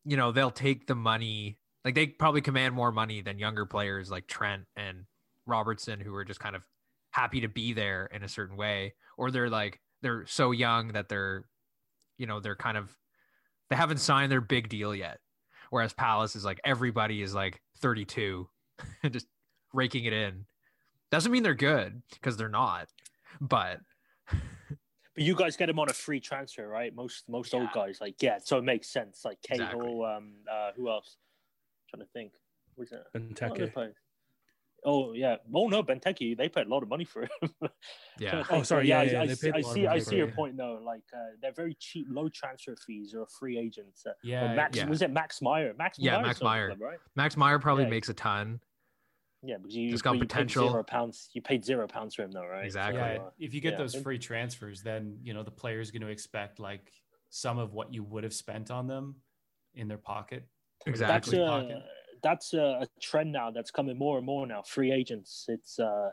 [0.04, 1.58] you know, they'll take the money.
[1.84, 5.04] Like they probably command more money than younger players like Trent and
[5.46, 6.62] Robertson, who are just kind of
[7.10, 11.08] happy to be there in a certain way, or they're like they're so young that
[11.08, 11.44] they're,
[12.18, 12.96] you know, they're kind of
[13.70, 15.18] they haven't signed their big deal yet.
[15.70, 18.48] Whereas Palace is like everybody is like 32
[19.02, 19.26] and just
[19.72, 20.46] raking it in.
[21.10, 22.88] Doesn't mean they're good because they're not,
[23.40, 23.80] but
[25.14, 26.94] But you guys get him on a free transfer, right?
[26.94, 29.24] Most most old guys, like yeah, so it makes sense.
[29.24, 30.04] Like Cahill, Exactly.
[30.04, 31.16] um, uh, who else?
[31.90, 32.32] trying to think.
[32.76, 33.06] Who's that?
[33.12, 33.92] What other Benteke.
[34.82, 35.06] Players?
[35.08, 35.36] Oh yeah.
[35.54, 36.36] Oh no, Benteke.
[36.36, 37.28] They paid a lot of money for him.
[38.18, 38.30] yeah.
[38.30, 39.52] Trying to Oh, sorry, Yeah, yeah, I, yeah, I they see.
[39.52, 39.86] paid a I lot of see.
[39.86, 40.34] I see your him.
[40.34, 40.80] point though.
[40.84, 44.04] Like uh, they're very cheap, low transfer fees or a free agents.
[44.06, 44.86] Uh, yeah, Max yeah.
[44.86, 45.74] was it Max Meyer?
[45.78, 46.66] Max Yeah, Meyer Max Meyer.
[46.68, 46.98] club, right?
[47.16, 47.90] Max Meyer probably Yeah.
[47.90, 48.60] makes a ton.
[49.44, 50.68] Yeah, because you, Just got but you paid potential.
[50.68, 51.30] Zero pounds.
[51.32, 52.64] You paid zero pounds for him though, right?
[52.64, 53.00] Exactly.
[53.00, 53.78] Yeah, uh, if you get yeah.
[53.78, 56.90] those free transfers, then you know the player's going to expect like
[57.30, 59.14] some of what you would have spent on them
[59.74, 60.42] in their pocket.
[60.86, 61.42] or their that's Exactly.
[61.44, 61.82] uh, pocket.
[62.22, 66.10] That's uh, a trend now that's coming more and more now free agents it's uh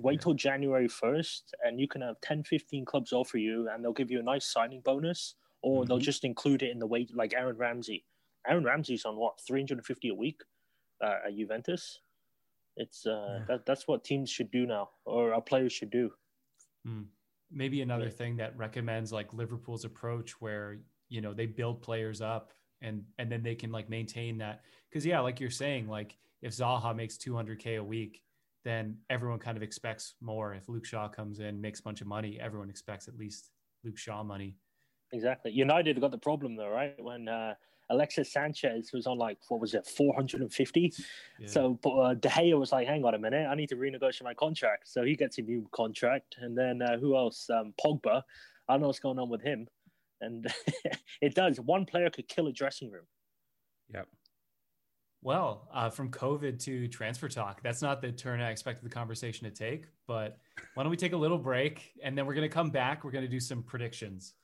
[0.00, 3.92] wait till january 1st and you can have 10 15 clubs offer you and they'll
[3.92, 6.00] give you a nice signing bonus or they'll Mhm.
[6.00, 8.06] just include it in the wage like aaron ramsey
[8.46, 10.42] aaron ramsey's on what 350 a week
[11.04, 12.00] uh, at juventus
[12.76, 13.48] it's uh Yeah.
[13.48, 16.12] that, that's what teams should do now or our players should do
[16.84, 17.04] Hmm.
[17.50, 18.10] Maybe another Yeah.
[18.10, 23.30] thing that recommends like Liverpool's approach where, you know, they build players up and and
[23.30, 24.62] then they can like maintain that
[24.92, 28.22] cuz yeah, like you're saying like if Zaha makes 200k a week,
[28.64, 30.54] then everyone kind of expects more.
[30.54, 33.50] If Luke Shaw comes in, makes a bunch of money, everyone expects at least
[33.84, 34.56] Luke Shaw money.
[35.12, 35.50] Exactly.
[35.50, 36.94] United got the problem though, right?
[37.02, 37.54] When uh,
[37.90, 40.92] Alexis Sanchez was on like what was it, four hundred and fifty.
[41.38, 41.48] Yeah.
[41.48, 44.24] So, but uh, De Gea was like, "Hang on a minute, I need to renegotiate
[44.24, 47.48] my contract." So he gets a new contract, and then uh, who else?
[47.50, 48.22] Um, Pogba.
[48.68, 49.66] I don't know what's going on with him,
[50.20, 50.46] and
[51.20, 51.60] it does.
[51.60, 53.04] One player could kill a dressing room.
[53.92, 54.08] Yep.
[55.22, 59.50] Well, uh, from COVID to transfer talk, that's not the turn I expected the conversation
[59.50, 59.86] to take.
[60.06, 60.38] But
[60.74, 63.04] why don't we take a little break and then we're going to come back.
[63.04, 64.34] We're going to do some predictions.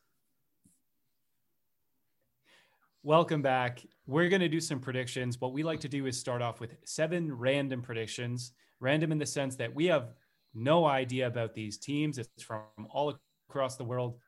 [3.04, 3.84] Welcome back.
[4.06, 5.40] We're going to do some predictions.
[5.40, 8.52] What we like to do is start off with seven random predictions.
[8.80, 10.14] Random in the sense that we have
[10.54, 14.18] no idea about these teams, it's from all across the world.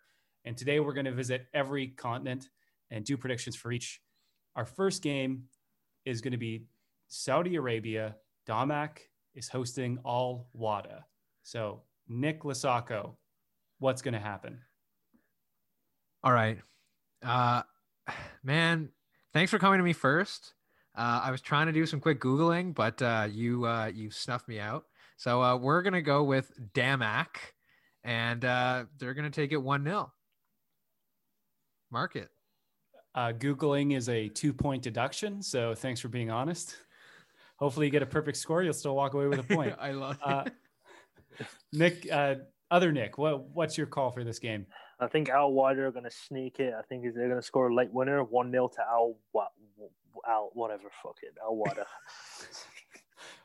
[0.46, 2.48] And today we're going to visit every continent
[2.90, 4.00] and do predictions for each.
[4.54, 5.44] Our first game
[6.04, 6.64] is going to be
[7.08, 8.16] Saudi Arabia.
[8.48, 8.98] Damac
[9.34, 11.04] is hosting Al Wada.
[11.42, 13.16] So, Nick Lasako,
[13.80, 14.60] what's going to happen?
[16.22, 16.58] All right.
[17.24, 17.62] Uh
[18.42, 18.88] man,
[19.32, 20.54] thanks for coming to me first.
[20.96, 24.48] Uh, I was trying to do some quick googling, but uh, you uh, you snuffed
[24.48, 24.84] me out.
[25.16, 27.26] So uh, we're gonna go with Damac,
[28.02, 30.10] and uh, they're gonna take it one 0
[31.90, 32.28] Mark it.
[33.14, 35.42] Uh, Googling is a two point deduction.
[35.42, 36.76] So thanks for being honest.
[37.56, 38.62] Hopefully, you get a perfect score.
[38.62, 39.74] You'll still walk away with a point.
[39.78, 40.44] I love Uh,
[41.72, 42.36] Nick, uh,
[42.70, 44.66] other Nick, what, what's your call for this game?
[45.00, 46.74] I think Al Wider are going to sneak it.
[46.76, 49.48] I think they're going to score a late winner, 1 0 to Al, Wa-
[50.26, 51.86] Al, whatever, fuck it, Al Wider.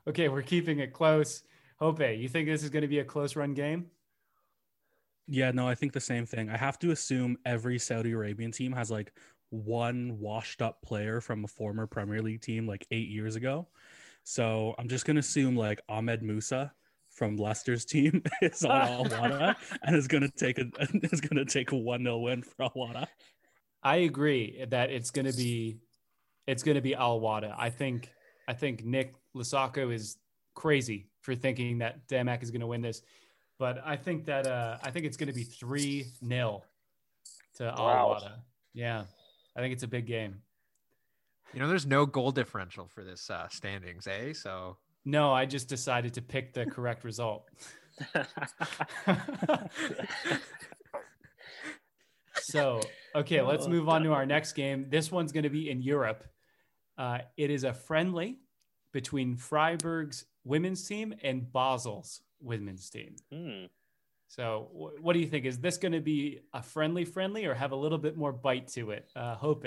[0.08, 1.44] Okay, we're keeping it close.
[1.78, 3.86] Hope, you think this is going to be a close run game?
[5.32, 6.50] Yeah, no, I think the same thing.
[6.50, 9.14] I have to assume every Saudi Arabian team has like
[9.50, 13.68] one washed up player from a former Premier League team like eight years ago.
[14.24, 16.74] So I'm just gonna assume like Ahmed Musa
[17.10, 20.66] from Leicester's team is on Al Wada and is gonna take a
[21.12, 23.08] is gonna take a one 0 win for Al Wada.
[23.84, 25.78] I agree that it's going to be
[26.48, 27.56] it's going to be Al Wada.
[27.58, 28.10] I think
[28.48, 30.18] I think Nick Lasako is
[30.56, 33.02] crazy for thinking that Damac is going to win this,
[33.62, 36.64] but I think that uh, I think it's going to be three 0
[37.58, 38.08] to Al Wow.
[38.08, 38.40] Wada.
[38.74, 39.04] Yeah,
[39.56, 40.42] I think it's a big game.
[41.54, 44.34] You know, there's no goal differential for this uh, standings, eh?
[44.34, 47.50] So No, I just decided to pick the correct result.
[52.42, 52.82] so,
[53.14, 54.88] okay, let's move on to our next game.
[54.90, 56.24] This one's going to be in Europe.
[56.98, 58.40] Uh, it is a friendly
[58.92, 63.16] between Freiburg's women's team and Basel's women's team.
[63.32, 63.66] Hmm.
[64.28, 65.46] So, wh- what do you think?
[65.46, 68.68] Is this going to be a friendly friendly or have a little bit more bite
[68.70, 69.10] to it?
[69.16, 69.66] Uh, Hope.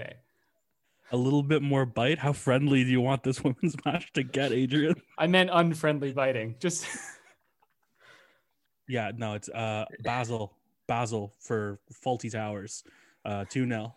[1.13, 2.19] A little bit more bite.
[2.19, 4.95] How friendly do you want this women's match to get, Adrian?
[5.19, 6.57] I meant unfriendly biting.
[6.59, 6.87] Just
[8.89, 10.53] Yeah, no, it's uh Basil.
[10.87, 12.85] Basel for Fawlty Towers.
[13.25, 13.95] Uh 2 0.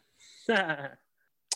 [0.50, 0.88] uh,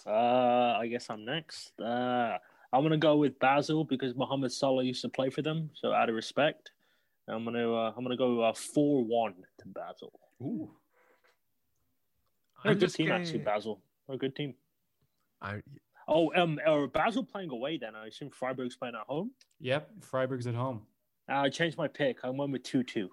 [0.06, 1.80] I guess I'm next.
[1.80, 2.38] Uh,
[2.74, 6.10] I'm gonna go with Basil because Mohamed Salah used to play for them, so out
[6.10, 6.72] of respect,
[7.32, 10.12] I'm gonna uh, I'm gonna go uh, four one to Basel.
[10.42, 10.70] Ooh.
[12.64, 13.82] They're a I'm good team gonna- actually, Basel.
[14.08, 14.56] They're a good team.
[15.42, 15.62] I,
[16.08, 17.96] Oh, um, are Basel playing away then?
[17.96, 19.32] I assume Freiburg's playing at home.
[19.60, 20.82] Yep, Freiburg's at home.
[21.30, 22.18] Uh, I changed my pick.
[22.24, 23.10] I went with two two.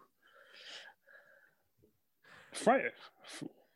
[2.52, 2.88] Fre-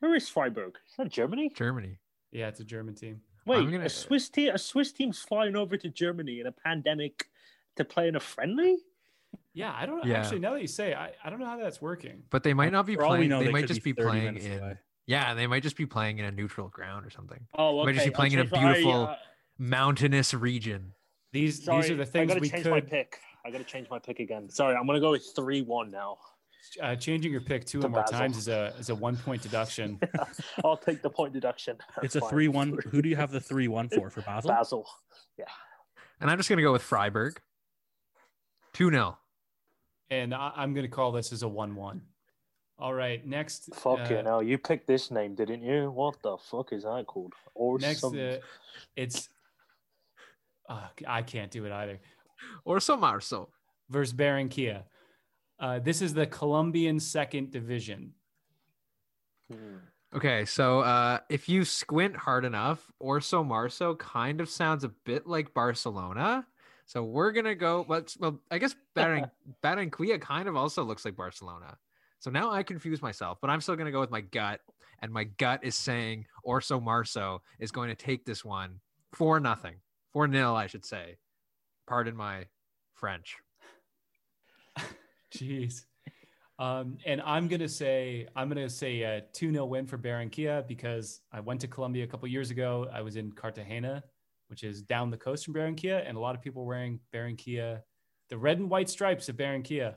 [0.00, 0.76] Where is Freiburg?
[0.88, 1.50] Is that Germany?
[1.54, 1.98] Germany.
[2.32, 3.20] Yeah, it's a German team.
[3.46, 6.52] Wait, I'm gonna- a Swiss team, a Swiss team's flying over to Germany in a
[6.52, 7.28] pandemic
[7.76, 8.78] to play in a friendly.
[9.54, 10.20] Yeah, I don't Yeah.
[10.20, 10.38] actually.
[10.40, 12.22] Now that you say, I, I don't know how that's working.
[12.30, 13.28] But they might not be For playing.
[13.28, 14.58] know, They, they might just be, 30 playing in.
[14.58, 14.78] away.
[15.06, 17.46] Yeah, they might just be playing in a neutral ground or something.
[17.58, 17.92] Oh, Might okay.
[17.94, 19.16] just be I'll playing in a change my- I, beautiful- uh,
[19.58, 20.92] Mountainous region.
[21.32, 22.70] These sorry, these are the things I things gotta we change could.
[22.70, 23.18] my pick.
[23.44, 24.48] I gotta change my pick again.
[24.48, 26.16] Sorry, I'm gonna go with three one now.
[26.80, 28.18] Uh, changing your pick two or more Basel.
[28.18, 29.98] times is a is a one point deduction.
[30.64, 31.76] I'll take the point deduction.
[32.02, 32.78] It's That's a 3 1.
[32.90, 34.10] Who do you have the 3 1 for?
[34.10, 34.48] For Basel?
[34.50, 34.86] Basel.
[35.38, 35.44] Yeah.
[36.20, 37.40] And I'm just gonna go with Freiburg.
[38.72, 39.18] Two 0
[40.12, 42.02] and I, I'm going to call this as a one one.
[42.78, 43.74] All right, next.
[43.74, 44.22] Fuck uh, you.
[44.22, 45.90] No, you picked this name, didn't you?
[45.90, 47.32] What the fuck is that called?
[47.54, 48.18] Or Next, some...
[48.18, 48.36] uh,
[48.94, 49.28] it's.
[50.68, 51.98] Uh, I can't do it either.
[52.64, 53.48] Or Orsomarso.
[53.88, 54.84] Versus Barranquilla.
[55.58, 58.12] Uh, this is the Colombian second division.
[59.50, 59.76] Hmm.
[60.14, 65.54] Okay, so uh, if you squint hard enough, Orsomarso kind of sounds a bit like
[65.54, 66.46] Barcelona.
[66.92, 67.86] So we're gonna go.
[67.88, 68.18] Let's.
[68.18, 69.30] Well, I guess Barran-
[69.64, 71.78] Barranquilla kind of also looks like Barcelona.
[72.18, 74.60] So now I confuse myself, but I'm still gonna go with my gut,
[75.00, 78.78] and my gut is saying Orsomarso is going to take this one
[79.14, 79.76] for nothing,
[80.12, 81.16] for nil, I should say.
[81.86, 82.44] Pardon my
[82.92, 83.38] French.
[85.34, 85.86] Jeez.
[86.58, 91.22] Um, and I'm gonna say I'm gonna say a two 0 win for Barranquilla because
[91.32, 92.86] I went to Colombia a couple years ago.
[92.92, 94.04] I was in Cartagena,
[94.52, 97.80] which is down the coast from Barranquilla, and a lot of people wearing Barranquilla,
[98.28, 99.94] the red and white stripes of Barranquilla.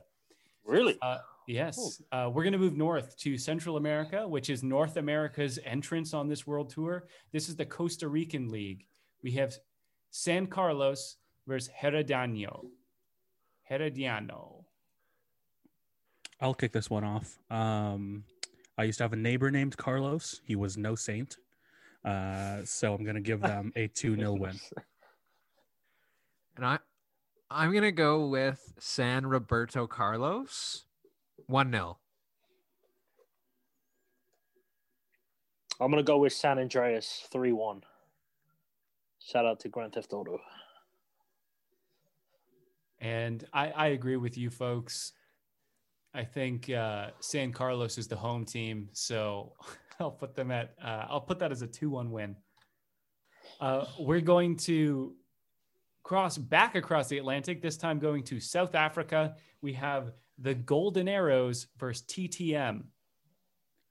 [0.64, 0.96] Really?
[1.02, 6.14] Uh, yes, uh, we're gonna move north to Central America, which is North America's entrance
[6.14, 7.06] on this world tour.
[7.32, 8.86] This is the Costa Rican League.
[9.22, 9.54] We have
[10.10, 11.16] San Carlos
[11.46, 12.64] versus Herediano.
[13.70, 14.64] Herediano.
[16.40, 17.38] I'll kick this one off.
[17.50, 18.24] Um,
[18.78, 20.40] I used to have a neighbor named Carlos.
[20.44, 21.36] He was no saint.
[22.06, 24.58] Uh, so I'm going to give them a 2 0 win.
[26.56, 26.78] And I,
[27.50, 30.84] I'm gonna go with San Roberto Carlos,
[31.46, 31.98] one 0
[35.80, 37.82] I'm gonna go with San Andreas three one.
[39.22, 40.40] Shout out to Grand Theft Auto.
[43.00, 45.12] And I, I agree with you folks.
[46.14, 49.52] I think uh, San Carlos is the home team, so
[50.00, 52.36] I'll put them at uh, I'll put that as a two-one win.
[53.60, 55.14] Uh, we're going to
[56.02, 59.34] cross back across the Atlantic, this time going to South Africa.
[59.62, 62.84] We have the Golden Arrows versus TTM.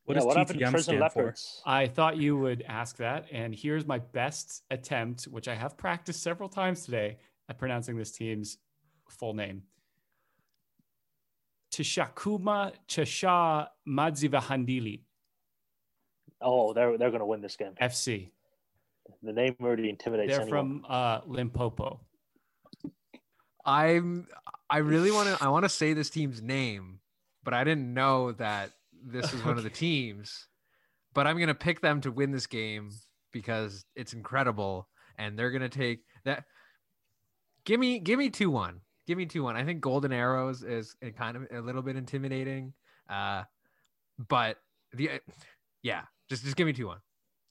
[0.05, 1.35] What yeah, does what happened to TTM Prison stand for?
[1.65, 3.25] I thought you would ask that.
[3.31, 7.17] And here's my best attempt, which I have practiced several times today
[7.49, 8.59] at pronouncing this team's
[9.09, 9.63] full name.
[11.71, 15.01] Tshakhuma Tsha Madzivhandila
[16.41, 17.73] Oh, they're they're gonna win this game.
[17.81, 18.29] FC.
[19.21, 20.81] The name already intimidates They're anyone.
[20.81, 21.99] from uh, Limpopo.
[23.65, 24.27] I'm
[24.69, 26.99] I really want to I want to say this team's name,
[27.43, 28.71] but I didn't know that
[29.03, 30.47] this is one of the teams.
[31.13, 32.91] But I'm gonna pick them to win this game
[33.31, 36.43] because it's incredible, and they're gonna take that.
[37.63, 38.81] Give me give me two one.
[39.07, 39.55] Give me two one.
[39.55, 42.73] I think Golden Arrows is a kind of a little bit intimidating,
[43.09, 43.43] uh,
[44.27, 44.57] but
[44.93, 45.21] the
[45.81, 46.99] yeah, just just give me two one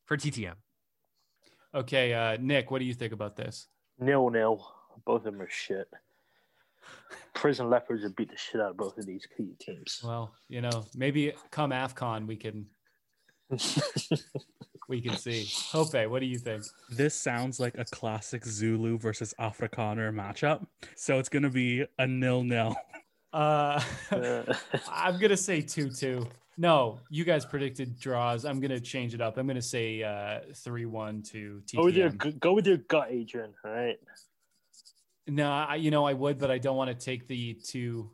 [0.06, 0.54] for TTM.
[1.74, 3.68] Okay, uh, Nick, what do you think about this?
[3.98, 4.66] Nil nil.
[5.04, 5.88] Both of them are shit.
[7.34, 10.00] Prison Leopards would beat the shit out of both of these key teams.
[10.04, 12.66] Well, you know, maybe come AFCON we can
[14.88, 15.46] we can see.
[15.70, 16.62] Hope, what do you think?
[16.90, 20.66] This sounds like a classic Zulu versus Afrikaner matchup.
[20.96, 22.76] So it's gonna be a nil-nil.
[23.32, 23.80] Uh,
[24.12, 24.44] Uh,
[24.92, 26.26] I'm gonna say two two.
[26.56, 28.44] No, you guys predicted draws.
[28.44, 29.36] I'm gonna change it up.
[29.36, 33.52] I'm gonna say uh, three one to go with your go with your gut, Adrian.
[33.64, 33.98] All right.
[35.26, 38.10] No, I, you know I would, but I don't want to take the two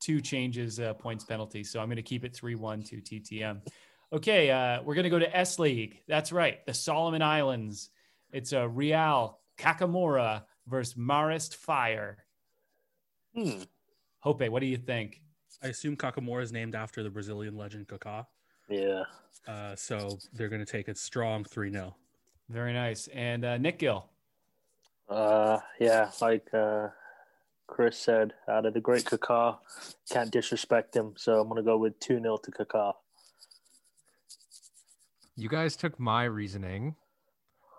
[0.00, 1.62] two changes uh, points penalty.
[1.62, 3.60] So I'm going to keep it three one to TTM.
[4.12, 6.02] Okay, uh, we're going to go to S League.
[6.08, 7.90] That's right, the Solomon Islands.
[8.32, 12.18] It's a Real Kakamora versus Marist Fire.
[13.34, 13.62] Hmm.
[14.20, 15.20] Hope, what do you think?
[15.62, 18.26] I assume Kakamora is named after the Brazilian legend Kaká.
[18.68, 19.04] Yeah.
[19.46, 21.94] Uh, so they're gonna take a strong 3-0.
[22.48, 23.08] Very nice.
[23.08, 24.06] And uh, Nick Gill.
[25.08, 26.88] Uh, yeah, like uh,
[27.66, 29.58] Chris said, out of the great Kaká,
[30.10, 31.14] can't disrespect him.
[31.16, 32.94] So I'm gonna go with two 0 to Kaká.
[35.36, 36.94] You guys took my reasoning.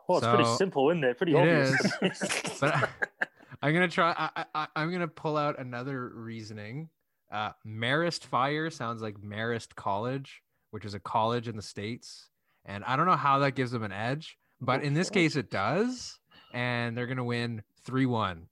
[0.07, 1.17] Well, it's pretty simple, isn't it?
[1.17, 2.57] Pretty it obvious.
[2.59, 2.87] but I,
[3.61, 4.13] I'm gonna try.
[4.17, 6.89] I, I, I'm gonna pull out another reasoning.
[7.33, 12.29] Uh, Marist Fire sounds like Marist College, which is a college in the states,
[12.63, 15.49] and I don't know how that gives them an edge, but in this case, it
[15.49, 16.19] does,
[16.53, 18.47] and they're gonna win three one.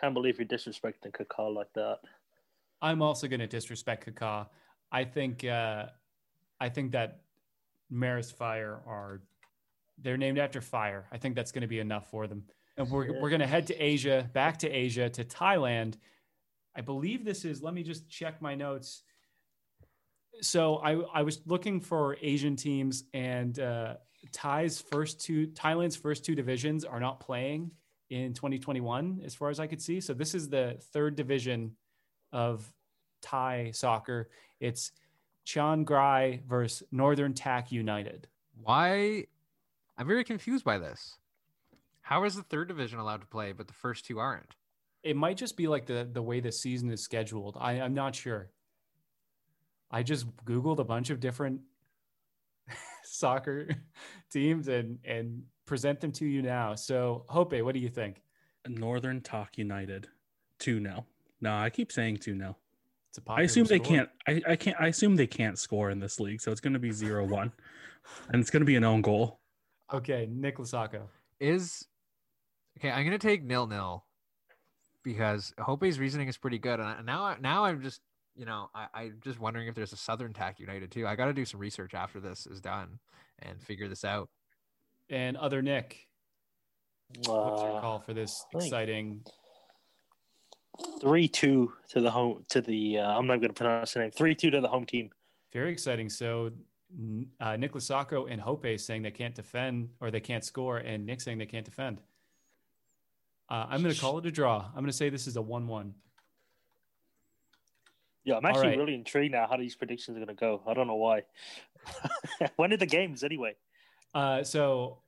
[0.00, 2.00] Can't believe you're disrespecting Kaká like that.
[2.82, 4.48] I'm also going to disrespect Kaká.
[4.90, 5.86] I think uh,
[6.60, 7.20] I think that
[7.92, 9.22] Marist Fire are
[9.98, 11.06] they're named after fire.
[11.12, 12.42] I think that's going to be enough for them.
[12.82, 15.94] And we're we're going to head to Asia, back to Asia to Thailand.
[16.74, 17.62] I believe this is.
[17.62, 19.04] Let me just check my notes.
[20.40, 23.94] So I I was looking for Asian teams, and uh,
[24.32, 27.70] Thai's first two Thailand's first two divisions are not playing
[28.10, 30.00] in 2021, as far as I could see.
[30.00, 31.76] So this is the third division
[32.32, 32.70] of
[33.22, 34.28] Thai soccer.
[34.58, 34.90] It's
[35.44, 38.26] Chiang Rai versus Northern Tak United.
[38.60, 39.26] Why?
[39.96, 41.16] I'm very confused by this.
[42.12, 44.54] How is the third division allowed to play, but the first two aren't?
[45.02, 47.56] It might just be like the the way the season is scheduled.
[47.58, 48.50] I, I'm not sure.
[49.90, 51.62] I just googled a bunch of different
[53.02, 53.66] soccer
[54.30, 56.74] teams and and present them to you now.
[56.74, 58.20] So Hope, what do you think?
[58.68, 60.06] Northern Tak United
[60.60, 61.02] 2-0.
[61.40, 62.54] No, I keep saying 2-0.
[63.08, 65.88] It's a I popular assume they can't I, I can't I assume they can't score
[65.88, 67.50] in this league, so it's gonna be 0-1.
[68.28, 69.40] and it's gonna be an own goal.
[69.94, 71.04] Okay, Nick Lasacco.
[71.40, 71.86] Is
[72.78, 72.90] okay.
[72.90, 74.04] I'm gonna take nil nil
[75.02, 78.00] because Hope's reasoning is pretty good, and I- now now I'm just
[78.36, 81.06] you know I, I'm just wondering if there's a Southern Tac United too.
[81.06, 82.98] I got to do some research after this is done
[83.40, 84.28] and figure this out.
[85.10, 86.08] And other Nick,
[87.16, 89.24] what's your Uh, call for this exciting?
[91.00, 92.98] Three two to the home to the.
[92.98, 94.10] Uh, I'm not going to pronounce the name.
[94.10, 95.10] Three two to the home team.
[95.52, 96.08] Very exciting.
[96.08, 96.50] So,
[96.98, 101.04] n- uh, Nick Lasacco and Hope saying they can't defend or they can't score, and
[101.04, 102.00] Nick saying they can't defend.
[103.52, 104.64] Uh, I'm going to call it a draw.
[104.64, 105.94] I'm going to say this is a 1 1.
[108.24, 108.78] Yeah, I'm actually right.
[108.78, 110.62] really intrigued now how these predictions are going to go.
[110.66, 111.24] I don't know why.
[112.56, 113.56] when are the games anyway?
[114.14, 115.02] Uh, so,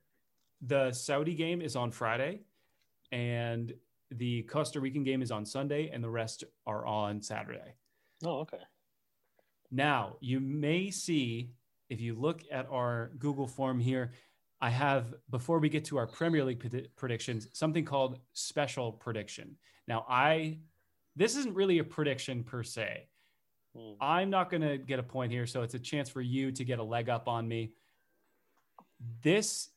[0.61, 2.41] the Saudi game is on Friday,
[3.13, 3.73] and
[4.11, 7.73] the Costa Rican game is on Sunday, and the rest are on Saturday.
[8.25, 8.61] Oh, okay.
[9.71, 11.53] Now, you may see
[11.89, 14.13] if you look at our Google form here,
[14.61, 19.57] I have, before we get to our Premier League predi- predictions, something called special prediction.
[19.87, 20.59] Now, I,
[21.17, 23.09] this isn't really a prediction per se.
[23.77, 23.93] Hmm.
[24.01, 25.47] I'm not going to get a point here.
[25.47, 27.73] So it's a chance for you to get a leg up on me.
[29.23, 29.69] This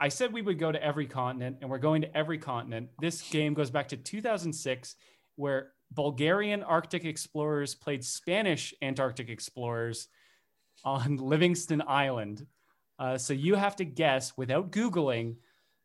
[0.00, 2.90] I said we would go to every continent, and we're going to every continent.
[3.00, 4.94] This game goes back to 2006,
[5.34, 10.08] where Bulgarian Arctic explorers played Spanish Antarctic explorers
[10.84, 12.46] on Livingston Island.
[12.98, 15.36] Uh, so you have to guess without Googling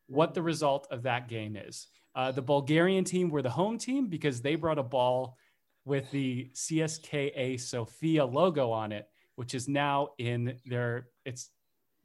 [0.07, 1.88] what the result of that game is.
[2.16, 5.38] Uh, the Bulgarian team were the home team because they brought a ball
[5.86, 11.49] with the CSKA Sofia logo on it, which is now in their, it's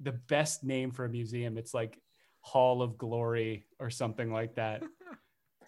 [0.00, 1.58] the best name for a museum.
[1.58, 2.00] It's like
[2.40, 4.82] Hall of Glory or something like that.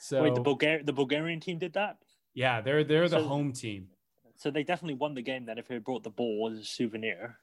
[0.02, 1.98] So Wait, the Bulgar the Bulgarian team did that,
[2.32, 3.88] yeah, they're they're the So- home team.
[4.36, 5.44] so they definitely won the game.
[5.44, 7.36] Then, if they brought the ball as a souvenir,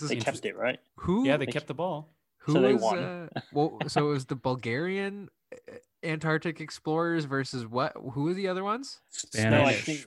[0.00, 0.78] they kept it right.
[0.96, 1.26] who?
[1.26, 2.10] Yeah, they They- kept the ball.
[2.38, 2.98] Who So they was, won.
[2.98, 7.92] Uh, well, so it was the Bulgarian uh, Antarctic explorers versus what?
[8.12, 9.00] Who were the other ones?
[9.34, 9.84] No, I Spanish.
[9.84, 10.06] think.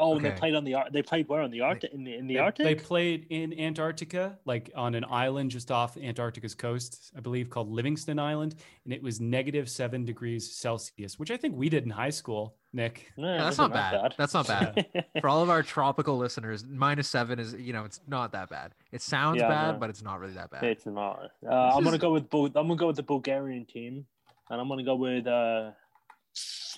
[0.00, 2.14] Oh, and they played on the Ar- they played where on the Arctic in the
[2.16, 2.64] in the They, Arctic.
[2.64, 7.70] they played in Antarctica, like on an island just off Antarctica's coast, I believe called
[7.70, 11.90] Livingston Island, and it was negative seven degrees Celsius, which I think we did in
[11.90, 12.56] high school.
[12.72, 14.14] Nick, No, Yeah, that's wasn't not that bad.
[14.16, 15.06] That's not bad.
[15.20, 18.72] For all of our tropical listeners, minus seven is you know it's not that bad.
[18.92, 19.78] It sounds Yeah, bad, no.
[19.80, 20.64] but it's not really that bad.
[20.64, 21.30] It's not.
[21.44, 24.06] Uh, I'm gonna is- go with Bul- I'm gonna go with the Bulgarian team,
[24.50, 25.26] and I'm gonna go with.
[25.26, 25.72] Uh,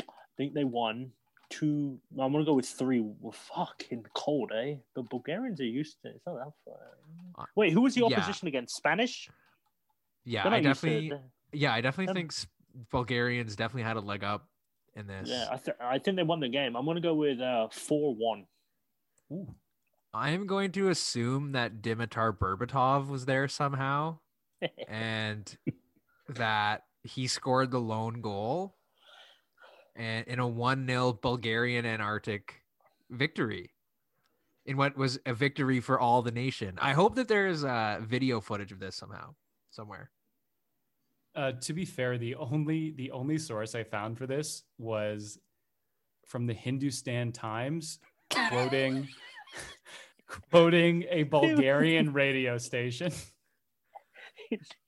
[0.09, 1.11] I think they won
[1.53, 1.99] two.
[2.19, 3.01] I'm gonna go with three.
[3.01, 4.77] Well, fucking cold, eh?
[4.95, 6.09] But Bulgarians are used to.
[6.09, 6.17] It.
[6.17, 6.75] It's not that far.
[7.39, 8.07] Uh, Wait, who was the yeah.
[8.07, 8.75] opposition against?
[8.77, 9.29] Spanish.
[10.25, 11.13] yeah, I definitely,
[11.53, 12.33] yeah, I definitely Um, think
[12.91, 14.49] Bulgarians definitely had a leg up
[14.95, 15.29] in this.
[15.29, 16.77] Yeah, I, th- I think they won the game.
[16.77, 18.47] I'm gonna go with uh, four one.
[20.15, 24.19] I'm going to assume that Dimitar Berbatov was there somehow,
[24.89, 25.57] and
[26.29, 28.77] that he scored the lone goal,
[29.97, 32.63] and in a one 0 Bulgarian Antarctic
[33.11, 33.71] victory.
[34.65, 36.79] In what was a victory for all the nation.
[36.81, 39.35] I hope that there's uh, video footage of this somehow,
[39.71, 40.11] somewhere.
[41.35, 45.39] uh, to be fair, the only the only source I found for this was
[46.27, 47.99] from the Hindustan Times,
[48.31, 49.09] quoting
[50.51, 53.13] quoting a Bulgarian radio station.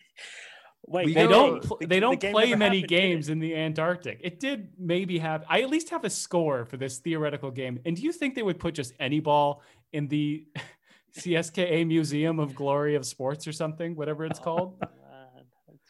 [0.87, 3.39] Wait, We They don't the- pl- the they don't game play many happened, games in
[3.39, 4.21] the Antarctic.
[4.23, 7.81] It did maybe have I at least have a score for this theoretical game.
[7.87, 9.63] And do you think they would put just any ball
[9.93, 10.47] in the
[11.19, 14.77] CSKA Museum of Glory of Sports or something, whatever it's oh, called?
[14.83, 14.87] Oh,
[15.37, 15.81] Man, that's.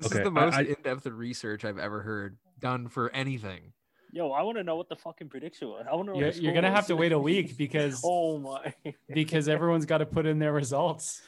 [0.00, 3.72] This Okay, is the most I- in-depth research I've ever heard done for anything.
[4.12, 5.84] Yo, I want to know what the fucking prediction was.
[5.90, 6.20] I want to know.
[6.20, 8.72] You're, you're gonna have to wait a week because Oh my!
[9.12, 11.20] because everyone's got to put in their results.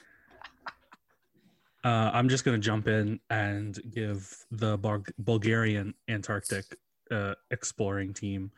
[1.89, 6.67] Uh, I'm just going to jump in and give the Bul- Bulgarian Antarctic
[7.11, 8.51] uh, exploring team.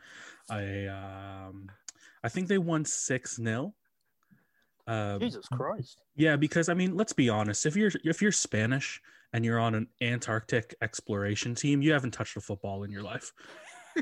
[0.49, 1.69] I um,
[2.25, 3.73] I think they won six 0
[4.85, 6.01] uh, Jesus Christ!
[6.17, 7.65] Yeah, because I mean, let's be honest.
[7.65, 9.01] If you're if you're Spanish
[9.31, 13.31] and you're on an Antarctic exploration team, you haven't touched a football in your life,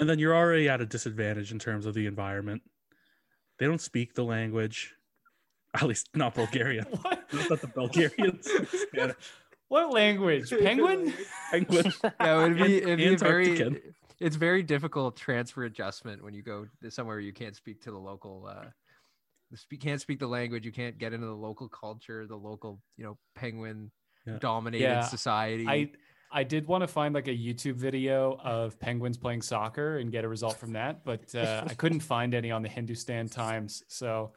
[0.00, 2.62] and then you're already at a disadvantage in terms of the environment.
[3.60, 4.96] They don't speak the language,
[5.74, 6.84] at least not Bulgarian.
[7.02, 7.48] What?
[7.50, 9.14] Not the Bulgarians speak
[9.68, 10.50] What language?
[10.62, 11.12] Penguin?
[11.50, 11.92] Penguin.
[12.20, 13.80] Yeah, it would be, it'd be very.
[14.18, 18.46] It's very difficult transfer adjustment when you go somewhere you can't speak to the local.
[18.46, 18.66] Uh,
[19.70, 20.66] you can't speak the language.
[20.66, 23.90] You can't get into the local culture, the local, you know, penguin
[24.26, 24.38] Yeah.
[24.38, 25.66] dominated Yeah, society.
[25.68, 25.90] I
[26.32, 30.24] I did want to find like a YouTube video of penguins playing soccer and get
[30.24, 34.32] a result from that, but uh, I couldn't find any on the Hindustan Times, so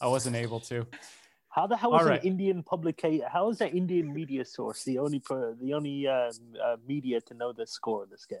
[0.00, 0.86] I wasn't able to.
[1.50, 2.20] How the hell is right.
[2.20, 3.24] an Indian publication?
[3.32, 6.30] How is an Indian media source the only per, the only um,
[6.62, 8.38] uh, media to know the score of this game?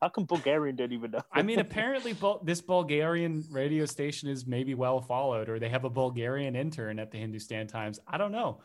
[0.00, 1.22] How come Bulgarian didn't even know?
[1.32, 5.84] I mean, apparently Bul- this Bulgarian radio station is maybe well followed, or they have
[5.84, 7.98] a Bulgarian intern at the Hindustan Times.
[8.06, 8.60] I don't know,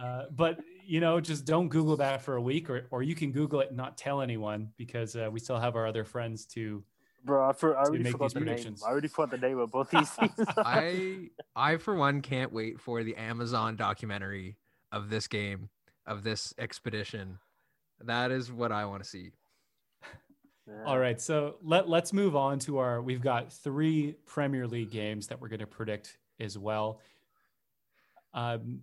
[0.00, 3.32] uh, but you know, just don't Google that for a week, or or you can
[3.32, 6.82] Google it and not tell anyone because uh, we still have our other friends to.
[7.24, 8.76] bro, I, for, I already make forgot these the name.
[8.86, 10.32] I already forgot the name of both these teams.
[10.56, 14.56] I I for one can't wait for the Amazon documentary
[14.92, 15.68] of this game
[16.06, 17.38] of this expedition.
[18.00, 19.30] That is what I want to see.
[20.66, 20.84] Yeah.
[20.86, 23.02] All right, so let let's move on to our.
[23.02, 27.00] We've got three Premier League games that we're going to predict as well.
[28.32, 28.80] Um,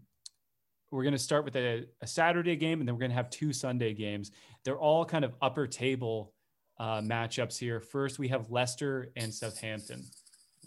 [0.92, 3.30] we're going to start with a, a Saturday game, and then we're going to have
[3.30, 4.32] two Sunday games.
[4.66, 6.34] They're all kind of upper table
[6.80, 7.80] uh, matchups here.
[7.80, 10.04] First, we have Leicester and Southampton.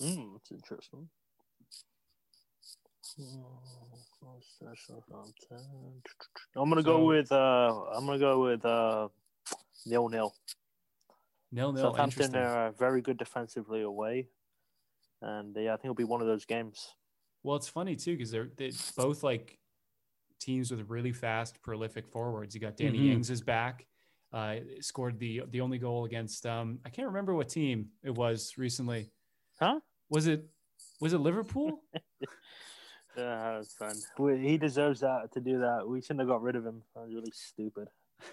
[0.00, 1.08] Mm, that's interesting.
[6.56, 9.08] I'm gonna go So- with uh I'm gonna go with uh
[9.86, 10.34] nil nil.
[11.52, 11.82] Nil nil.
[11.82, 12.40] Southampton Interesting.
[12.42, 14.26] are very good defensively away,
[15.22, 16.88] and yeah, I think it'll be one of those games.
[17.44, 19.58] Well, it's funny too because they're they both like
[20.44, 22.54] teams with really fast, prolific forwards.
[22.54, 23.12] You got Danny Mhm.
[23.14, 23.86] Ings is back.
[24.32, 28.58] Uh, scored the the only goal against um I can't remember what team it was
[28.58, 29.10] recently.
[29.60, 29.80] Huh?
[30.10, 30.44] Was it
[31.00, 31.80] was it Liverpool?
[33.16, 33.94] Uh, it's fun.
[34.18, 35.86] We, he deserves that to do that.
[35.86, 36.82] We shouldn't have got rid of him.
[36.96, 37.86] That was really stupid.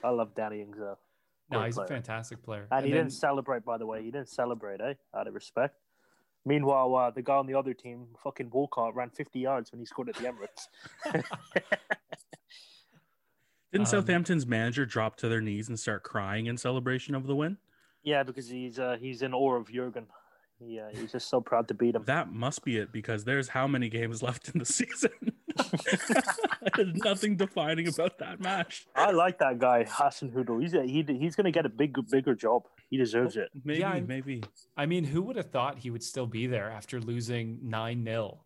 [0.03, 0.97] I love Danny Ings though.
[1.51, 2.67] no, Great he's a fantastic player.
[2.71, 4.01] And, he then- didn't celebrate, by the way.
[4.03, 4.95] He didn't celebrate, eh?
[5.15, 5.75] Out of respect.
[6.45, 9.85] Meanwhile, uh, the guy on the other team, fucking Walcott, ran 50 yards when he
[9.85, 10.67] scored at the Emirates.
[13.71, 17.35] Didn't Um, Southampton's manager drop to their knees and start crying in celebration of the
[17.35, 17.57] win?
[18.03, 20.07] yeah, because he's uh, he's in awe of Jurgen.
[20.59, 22.03] He, uh, he's just so proud to beat him.
[22.05, 25.11] That must be it because there's how many games left in the season.
[26.75, 28.85] There's nothing defining about that match.
[28.95, 30.59] I like that guy, Hassan Hoodle.
[30.61, 32.63] He's a, he, he's going to get a big bigger job.
[32.91, 33.49] He deserves it.
[33.63, 34.43] Maybe, Yeah, I'm- maybe.
[34.77, 38.45] I mean, who would have thought he would still be there after losing 9 0?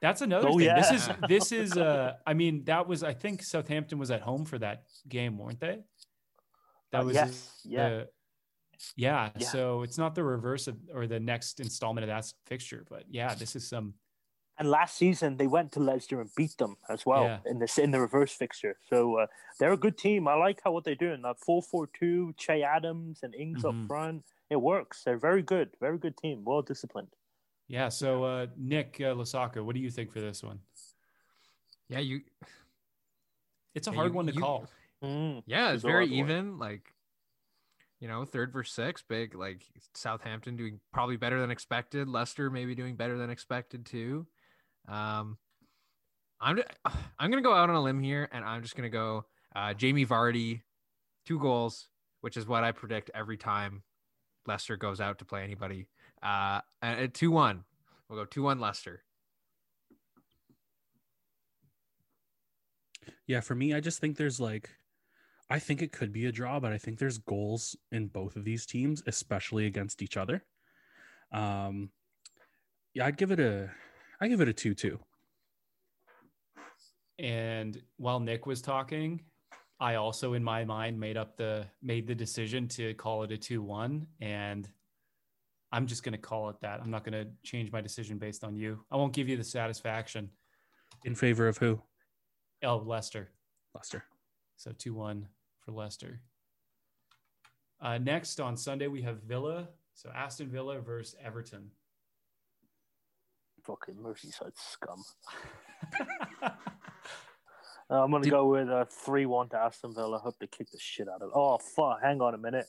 [0.00, 0.74] That's another Oh, thing.
[0.76, 4.44] This is this is uh I mean, that was I think Southampton was at home
[4.44, 5.82] for that game, weren't they?
[6.92, 8.04] That Uh, was yes, yeah.
[8.96, 9.48] yeah, Yeah.
[9.48, 13.34] so it's not the reverse of or the next installment of that fixture, but yeah,
[13.34, 13.94] this is some
[14.58, 17.38] And last season they went to Leicester and beat them as well Yeah.
[17.46, 18.76] in this in the reverse fixture.
[18.88, 19.26] So uh,
[19.58, 20.28] they're a good team.
[20.28, 21.22] I like how what they're doing.
[21.22, 23.82] Like four four two, Che Adams and Ings Mhm.
[23.82, 24.24] up front.
[24.50, 25.02] It works.
[25.02, 25.70] They're very good.
[25.80, 26.44] Very good team.
[26.44, 27.08] Well disciplined.
[27.66, 27.88] yeah.
[27.88, 30.60] So uh Nick uh, Lasaka, what do you think for this one?
[31.88, 32.22] Yeah, you.
[33.74, 34.68] It's a Yeah, hard you- one to you- call.
[35.02, 35.42] Mm.
[35.46, 36.18] Yeah, it's It's very hard one.
[36.18, 36.58] even.
[36.58, 36.94] Like,
[38.00, 39.34] you know, third versus six, big.
[39.34, 39.62] Like
[39.94, 42.08] Southampton doing probably better than expected.
[42.08, 44.26] Leicester maybe doing better than expected too.
[44.88, 45.38] Um,
[46.40, 46.60] I'm
[47.18, 49.24] I'm gonna go out on a limb here, and I'm just gonna go
[49.54, 50.62] uh, Jamie Vardy,
[51.26, 51.88] two goals,
[52.20, 53.82] which is what I predict every time
[54.46, 55.86] Leicester goes out to play anybody.
[56.22, 57.64] Uh, and two one,
[58.08, 59.02] we'll go two one Leicester.
[63.26, 64.70] Yeah, for me, I just think there's like,
[65.48, 68.44] I think it could be a draw, but I think there's goals in both of
[68.44, 70.44] these teams, especially against each other.
[71.32, 71.90] Um,
[72.92, 73.70] yeah, I'd give it a,
[74.24, 74.98] I give it a two-two.
[77.18, 79.20] And while Nick was talking,
[79.78, 83.36] I also in my mind made up the made the decision to call it a
[83.36, 84.66] 2-1 and
[85.72, 86.80] I'm just going to call it that.
[86.80, 88.82] I'm not going to change my decision based on you.
[88.90, 90.30] I won't give you the satisfaction.
[91.04, 91.82] In favor of who?
[92.62, 93.28] Oh, Leicester.
[93.74, 94.04] Leicester.
[94.56, 95.24] So 2-1
[95.60, 96.22] for Leicester.
[97.78, 99.68] Uh, next on Sunday we have Villa.
[99.92, 101.70] So Aston Villa versus Everton.
[103.66, 105.02] Fucking Merseyside scum.
[106.42, 106.50] Uh,
[107.90, 110.18] I'm gonna Did- go with a three-one to Aston Villa.
[110.18, 111.28] I hope they kick the shit out of.
[111.28, 111.32] it.
[111.34, 112.00] Oh fuck!
[112.02, 112.66] Hang on a minute.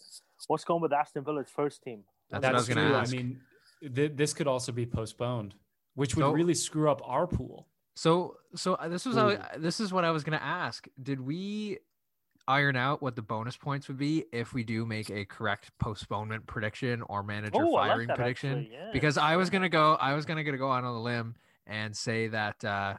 [0.47, 2.03] What's going with Aston Villa's first team?
[2.29, 2.95] That's, what I was gonna true.
[2.95, 3.13] ask.
[3.13, 3.39] I mean,
[3.93, 5.53] th- this could also be postponed,
[5.95, 7.67] which would So- really screw up our pool.
[7.97, 9.37] So, so uh, this was how, Ooh.
[9.57, 10.85] this is what I was gonna ask.
[11.01, 11.77] Did we
[12.47, 16.45] iron out what the bonus points would be if we do make a correct postponement
[16.47, 18.49] prediction or manager Oh, like firing prediction?
[18.59, 18.89] actually, yeah.
[18.93, 21.35] Because I was gonna go, I was gonna gonna go out on a limb
[21.67, 22.95] and say that uh,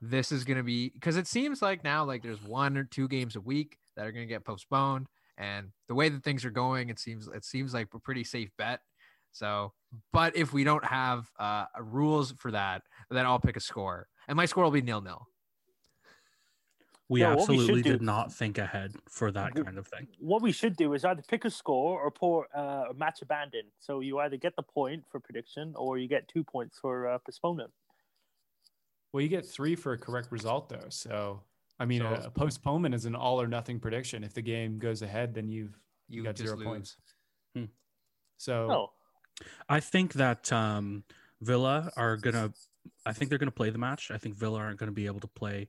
[0.00, 3.36] this is gonna be because it seems like now like there's one or two games
[3.36, 5.06] a week that are gonna get postponed,
[5.38, 8.50] and the way that things are going, it seems it seems like a pretty safe
[8.58, 8.80] bet.
[9.32, 9.74] So,
[10.14, 14.36] but if we don't have uh, rules for that, then I'll pick a score, and
[14.36, 15.26] my score will be nil nil.
[17.08, 19.78] We Yeah, what we should absolutely do- did not think ahead for that W- kind
[19.78, 20.08] of thing.
[20.18, 23.68] What we should do is either pick a score or pour uh, a match abandoned.
[23.78, 27.18] So you either get the point for prediction or you get two points for uh,
[27.18, 27.70] postponement.
[29.12, 30.88] Well, you get three for a correct result, though.
[30.88, 31.42] So,
[31.78, 34.24] I mean, a, So- a postponement is an all or nothing prediction.
[34.24, 35.78] If the game goes ahead, then you've
[36.08, 36.66] you, You got zero lose.
[36.66, 36.96] points.
[37.54, 37.64] Hmm.
[38.36, 38.92] So, Oh,
[39.68, 41.04] I think that um,
[41.40, 42.52] Villa are gonna.
[43.04, 44.10] I think they're gonna play the match.
[44.10, 45.68] I think Villa aren't gonna be able to play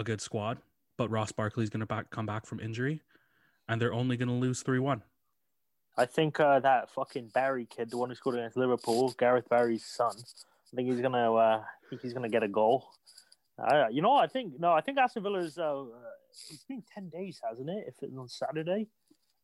[0.00, 0.58] a good squad.
[0.96, 3.00] But Ross Barkley's gonna back come back from injury,
[3.68, 5.02] and they're only gonna lose three one.
[5.96, 9.84] I think uh, that fucking Barry kid, the one who scored against Liverpool, Gareth Barry's
[9.84, 10.12] son.
[10.16, 11.32] I think he's gonna.
[11.32, 12.90] Uh, I think he's gonna get a goal.
[13.58, 14.72] Uh, you know, I think no.
[14.72, 15.58] I think Aston Villa's.
[15.58, 15.86] Uh, uh,
[16.50, 17.84] it's been ten days, hasn't it?
[17.88, 18.88] If it's on Saturday.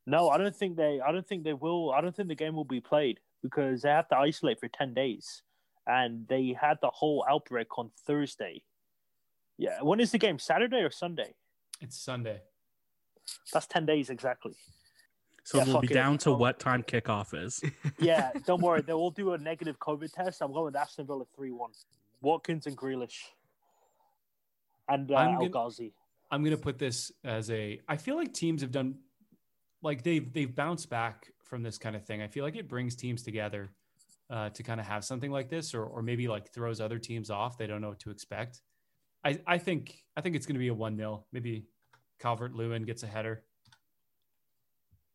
[0.07, 1.01] No, I don't think they.
[1.01, 1.93] I don't think they will.
[1.93, 4.95] I don't think the game will be played because they have to isolate for ten
[4.95, 5.43] days,
[5.87, 8.63] and they had the whole outbreak on Thursday.
[9.59, 10.39] Yeah, when is the game?
[10.39, 11.35] Saturday or Sunday?
[11.81, 12.41] it's Sunday.
[13.53, 14.55] That's ten days exactly.
[15.45, 15.95] So Yeah, it'll be fuck it.
[15.95, 17.63] down to what time kickoff is.
[17.99, 18.83] Yeah, don't worry.
[18.83, 20.43] They will do a negative COVID test.
[20.43, 21.71] I'm going with Aston Villa 3 1.
[22.21, 23.19] Watkins and Grealish.
[24.89, 25.93] And uh, I'm Al gonna- Ghazi.
[26.31, 27.81] I'm gonna put this as a.
[27.89, 28.97] I feel like teams have done,
[29.83, 32.21] like they've they've bounced back from this kind of thing.
[32.21, 33.71] I feel like it brings teams together
[34.29, 37.31] uh, to kind of have something like this, or or maybe like throws other teams
[37.31, 37.57] off.
[37.57, 38.61] They don't know what to expect.
[39.27, 41.65] I, I think I think it's going to be a one 0 Maybe
[42.21, 43.43] Calvert Lewin gets a header.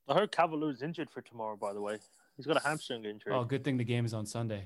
[0.07, 1.55] I heard Cavalier's injured for tomorrow.
[1.55, 1.97] By the way,
[2.35, 3.33] he's got a hamstring injury.
[3.33, 4.65] Oh, good thing the game is on Sunday.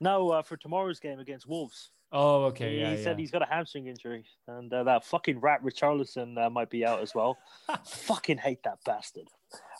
[0.00, 1.90] No, uh, for tomorrow's game against Wolves.
[2.10, 2.74] Oh, okay.
[2.74, 3.16] he Yeah, said yeah.
[3.18, 7.00] he's got a hamstring injury, and uh, that fucking rat Richarlison uh, might be out
[7.00, 7.38] as well.
[7.86, 9.28] fucking hate that bastard.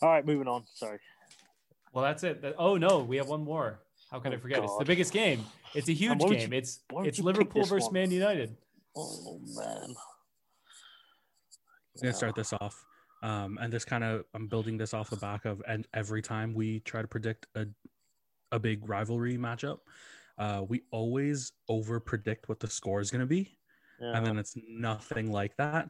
[0.00, 0.64] All right, moving on.
[0.74, 0.98] Sorry.
[1.92, 2.40] Well, that's it.
[2.42, 3.80] That- Oh no, we have one more.
[4.12, 4.62] How can I Oh, forget?
[4.62, 5.44] It's the biggest game.
[5.74, 6.53] It's a huge game.
[6.53, 7.94] you- it's it's Liverpool versus one?
[7.94, 8.57] Man United.
[8.97, 9.95] Oh man.
[11.97, 12.84] I'm gonna start this off,
[13.22, 16.55] um, and this kind of I'm building this off the back of, and every time
[16.55, 17.66] we try to predict a
[18.51, 19.78] a big rivalry matchup,
[20.38, 23.57] uh, we always over predict what the score is gonna be,
[24.01, 24.16] Yeah.
[24.16, 25.88] and then it's nothing like that.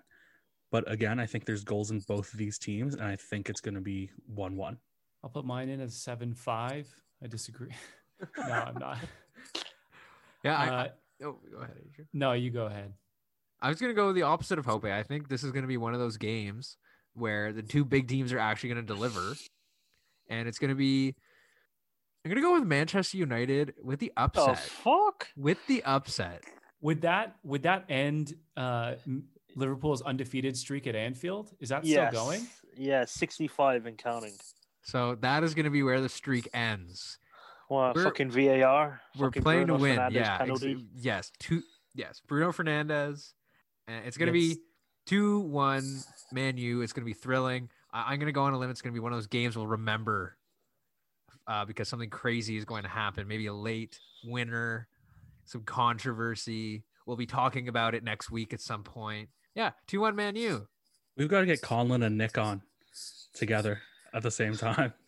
[0.71, 3.61] But again, I think there's goals in both of these teams, and I think it's
[3.61, 4.79] gonna be one one.
[5.23, 6.89] I'll put mine in as seven five.
[7.23, 7.73] I disagree.
[8.39, 8.99] no, I'm not.
[10.45, 10.57] Yeah.
[10.57, 10.91] I, Uh, I,
[11.23, 12.09] oh, go ahead, Adrian.
[12.13, 12.93] no, you go ahead.
[13.61, 14.85] I was gonna go the opposite of Hope.
[14.85, 16.77] I think this is gonna be one of those games
[17.15, 19.35] where the two big teams are actually gonna deliver,
[20.29, 21.15] and it's gonna be.
[22.25, 24.59] I'm gonna go with Manchester United with the Oh upset.
[24.59, 25.29] fuck!
[25.37, 26.43] with the upset.
[26.81, 28.95] Would that would that end uh,
[29.55, 31.53] Liverpool's undefeated streak at Anfield?
[31.61, 32.11] Is that Yes.
[32.11, 32.47] still going?
[32.77, 34.35] Yeah, sixty-five and counting.
[34.83, 37.19] So that is gonna be where the streak ends.
[37.69, 39.01] Well, We're- fucking VAR.
[39.17, 39.97] We're fucking playing Bruno to win.
[39.99, 40.33] Fernandes yeah.
[40.35, 40.87] ex- penalty.
[40.97, 41.33] yes.
[41.39, 41.63] Two.
[41.95, 42.21] Yes.
[42.27, 43.33] Bruno Fernandes.
[43.89, 44.55] And it's gonna Yes.
[44.57, 44.63] be
[45.07, 46.01] two one
[46.33, 46.83] Man U.
[46.83, 47.69] It's gonna be thrilling.
[47.93, 48.71] I, I'm gonna go on a limb.
[48.71, 50.37] It's gonna be one of those games we'll remember
[51.47, 53.27] uh, because something crazy is going to happen.
[53.27, 54.87] Maybe a late winner,
[55.45, 56.85] some controversy.
[57.07, 59.29] We'll be talking about it next week at some point.
[59.55, 60.69] Yeah, two one Man U.
[61.17, 62.63] We've got to get Conlon and Nick on
[63.35, 63.81] together
[64.15, 64.93] at the same time.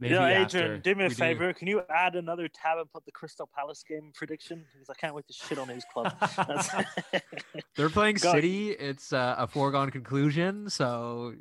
[0.00, 0.58] Maybe yeah, after.
[0.58, 1.18] Adrian, do me a we do.
[1.18, 1.52] favor.
[1.52, 4.64] Can you add another tab and put the Crystal Palace game prediction?
[4.72, 6.14] Because I can't wait to shit on his club.
[7.76, 8.70] They're playing Go- City.
[8.70, 10.70] It's uh, a foregone conclusion.
[10.70, 11.34] So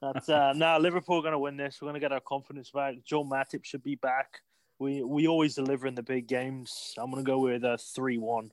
[0.00, 1.78] That's uh now Liverpool are gonna win this.
[1.80, 2.96] We're gonna get our confidence back.
[3.04, 4.40] Joe Matip should be back.
[4.80, 6.94] We we always deliver in the big games.
[6.98, 8.50] I'm gonna go with a three one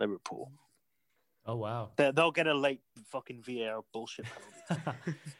[0.00, 0.50] Liverpool.
[1.46, 1.90] oh wow.
[1.96, 2.80] They, they'll get a late
[3.12, 4.26] fucking VAR bullshit
[4.68, 5.14] penalty.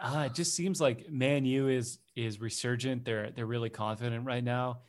[0.00, 3.04] uh, it just seems like Man U is is resurgent.
[3.04, 4.80] They're they're really confident right now,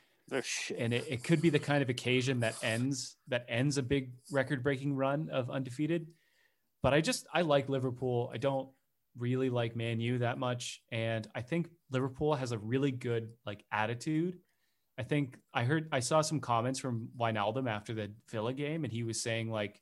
[0.42, 0.78] shit.
[0.80, 4.12] and it, it could be the kind of occasion that ends that ends a big
[4.32, 6.08] record breaking run of undefeated.
[6.84, 8.30] But I just I like Liverpool.
[8.34, 8.70] I don't
[9.18, 13.64] really like Man U that much, and I think Liverpool has a really good like
[13.72, 14.40] attitude.
[14.98, 18.94] I think I heard I saw some comments from Wijnaldum after the Villa game, and
[18.94, 19.82] he was saying like,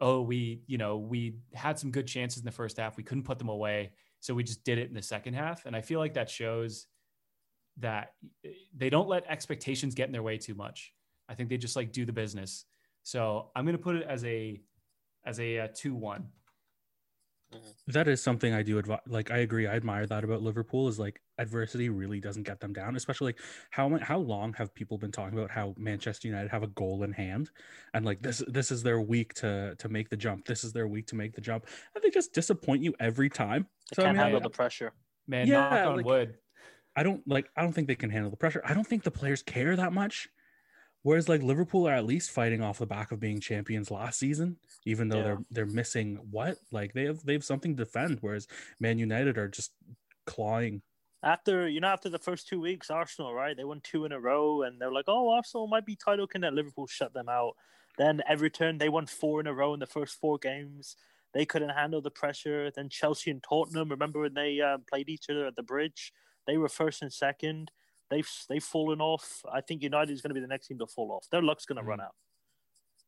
[0.00, 3.24] "Oh, we you know we had some good chances in the first half, we couldn't
[3.24, 5.98] put them away, so we just did it in the second half." And I feel
[5.98, 6.86] like that shows
[7.78, 8.14] that
[8.76, 10.94] they don't let expectations get in their way too much.
[11.28, 12.64] I think they just like do the business.
[13.02, 14.60] So I'm going to put it as a
[15.24, 16.28] as a uh, two one.
[17.88, 19.00] that is something I do advise.
[19.06, 20.88] Like I agree, I admire that about Liverpool.
[20.88, 22.96] Is like adversity really doesn't get them down.
[22.96, 26.68] Especially like how how long have people been talking about how Manchester United have a
[26.68, 27.50] goal in hand,
[27.94, 30.46] and like this this is their week to to make the jump.
[30.46, 33.66] This is their week to make the jump, and they just disappoint you every time.
[33.90, 34.92] They So I can't mean, handle I, the pressure.
[35.28, 36.34] Man, Yeah, knock on like- wood.
[36.98, 37.50] I don't like.
[37.56, 38.62] I don't think they can handle the pressure.
[38.64, 40.28] I don't think the players care that much.
[41.02, 44.56] Whereas like Liverpool are at least fighting off the back of being champions last season,
[44.86, 45.22] even though Yeah.
[45.24, 48.18] they're they're missing what like they have they have something to defend.
[48.22, 48.48] Whereas
[48.80, 49.72] Man United are just
[50.26, 50.82] clawing.
[51.22, 53.56] After you know, after the first two weeks, Arsenal, right?
[53.56, 56.54] They won two in a row, and they're like, "Oh, Arsenal might be title contender."
[56.56, 57.54] Liverpool shut them out.
[57.98, 60.96] Then Everton, they won four in a row in the first four games.
[61.32, 62.70] They couldn't handle the pressure.
[62.70, 63.88] Then Chelsea and Tottenham.
[63.88, 66.12] Remember when they uh, played each other at the bridge?
[66.46, 67.70] They were first and second.
[68.10, 69.42] They've they've fallen off.
[69.52, 71.26] I think United is going to be the next team to fall off.
[71.30, 72.14] Their luck's going to run out.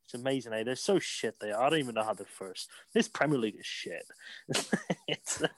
[0.09, 0.63] It's amazing, eh?
[0.63, 1.39] They're so shit.
[1.39, 1.63] They are.
[1.63, 2.71] I don't even know how they're first.
[2.95, 4.07] This Premier League is shit.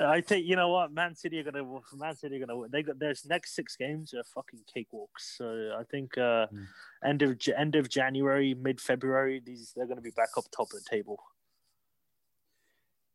[0.00, 1.62] I think you know what, Man City are gonna.
[1.96, 2.56] Man City are gonna.
[2.56, 2.70] win.
[2.72, 5.36] They got their next six games are fucking cakewalks.
[5.36, 6.66] So I think uh, Mm.
[7.04, 10.82] end of end of January, mid February, these they're gonna be back up top of
[10.82, 11.22] the table.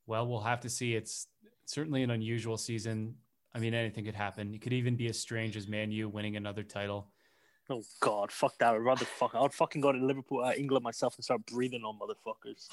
[0.07, 0.95] Well, we'll have to see.
[0.95, 1.27] It's
[1.65, 3.15] certainly an unusual season.
[3.53, 4.53] I mean, anything could happen.
[4.53, 7.11] It could even be as strange as Man U winning another title.
[7.71, 8.73] Oh God, fuck that!
[8.73, 9.35] I'd rather fuck.
[9.35, 12.67] I'd fucking go to Liverpool, uh, England myself, and start breathing on motherfuckers.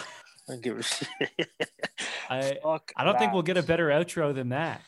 [0.48, 1.08] I don't give a shit.
[2.30, 4.80] I- Fuck I don't think we'll get a better outro than that.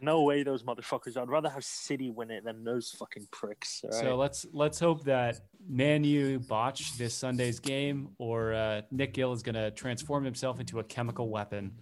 [0.00, 1.16] No way, those motherfuckers.
[1.16, 3.82] I'd rather have City win it than those fucking pricks.
[3.82, 9.14] all So let's let's hope that Man U botch this Sunday's game, or uh, Nick
[9.14, 11.72] Gill is going to transform himself into a chemical weapon.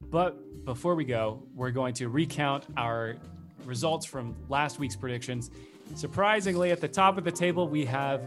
[0.00, 3.16] But before we go, we're going to recount our
[3.64, 5.50] results from last week's predictions.
[5.94, 8.22] Surprisingly, at the top of the table, we have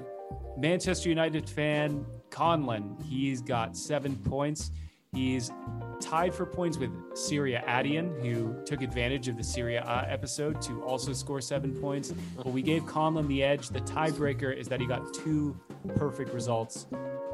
[0.58, 4.72] Manchester United fan Conlon, he's got seven points.
[5.14, 5.52] He's
[6.00, 11.12] tied for points with Syria Adian, who took advantage of the Syria episode to also
[11.12, 12.14] score seven points.
[12.38, 13.68] But we gave Conlon the edge.
[13.68, 15.60] The tiebreaker is that he got two
[15.96, 16.88] perfect results.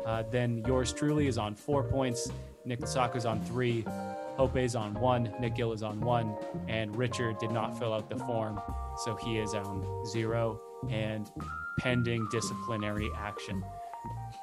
[0.05, 2.31] Uh, then yours truly is on four points.
[2.65, 3.85] Nick Lasaka's on three.
[4.37, 5.33] Hope's on one.
[5.39, 6.35] Nick Gill is on one.
[6.67, 8.61] And Richard did not fill out the form.
[9.03, 11.29] So he is on zero and
[11.79, 13.63] pending disciplinary action.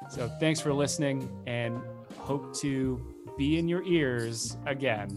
[0.09, 1.81] So thanks for listening and
[2.17, 5.09] hope to be in your ears again.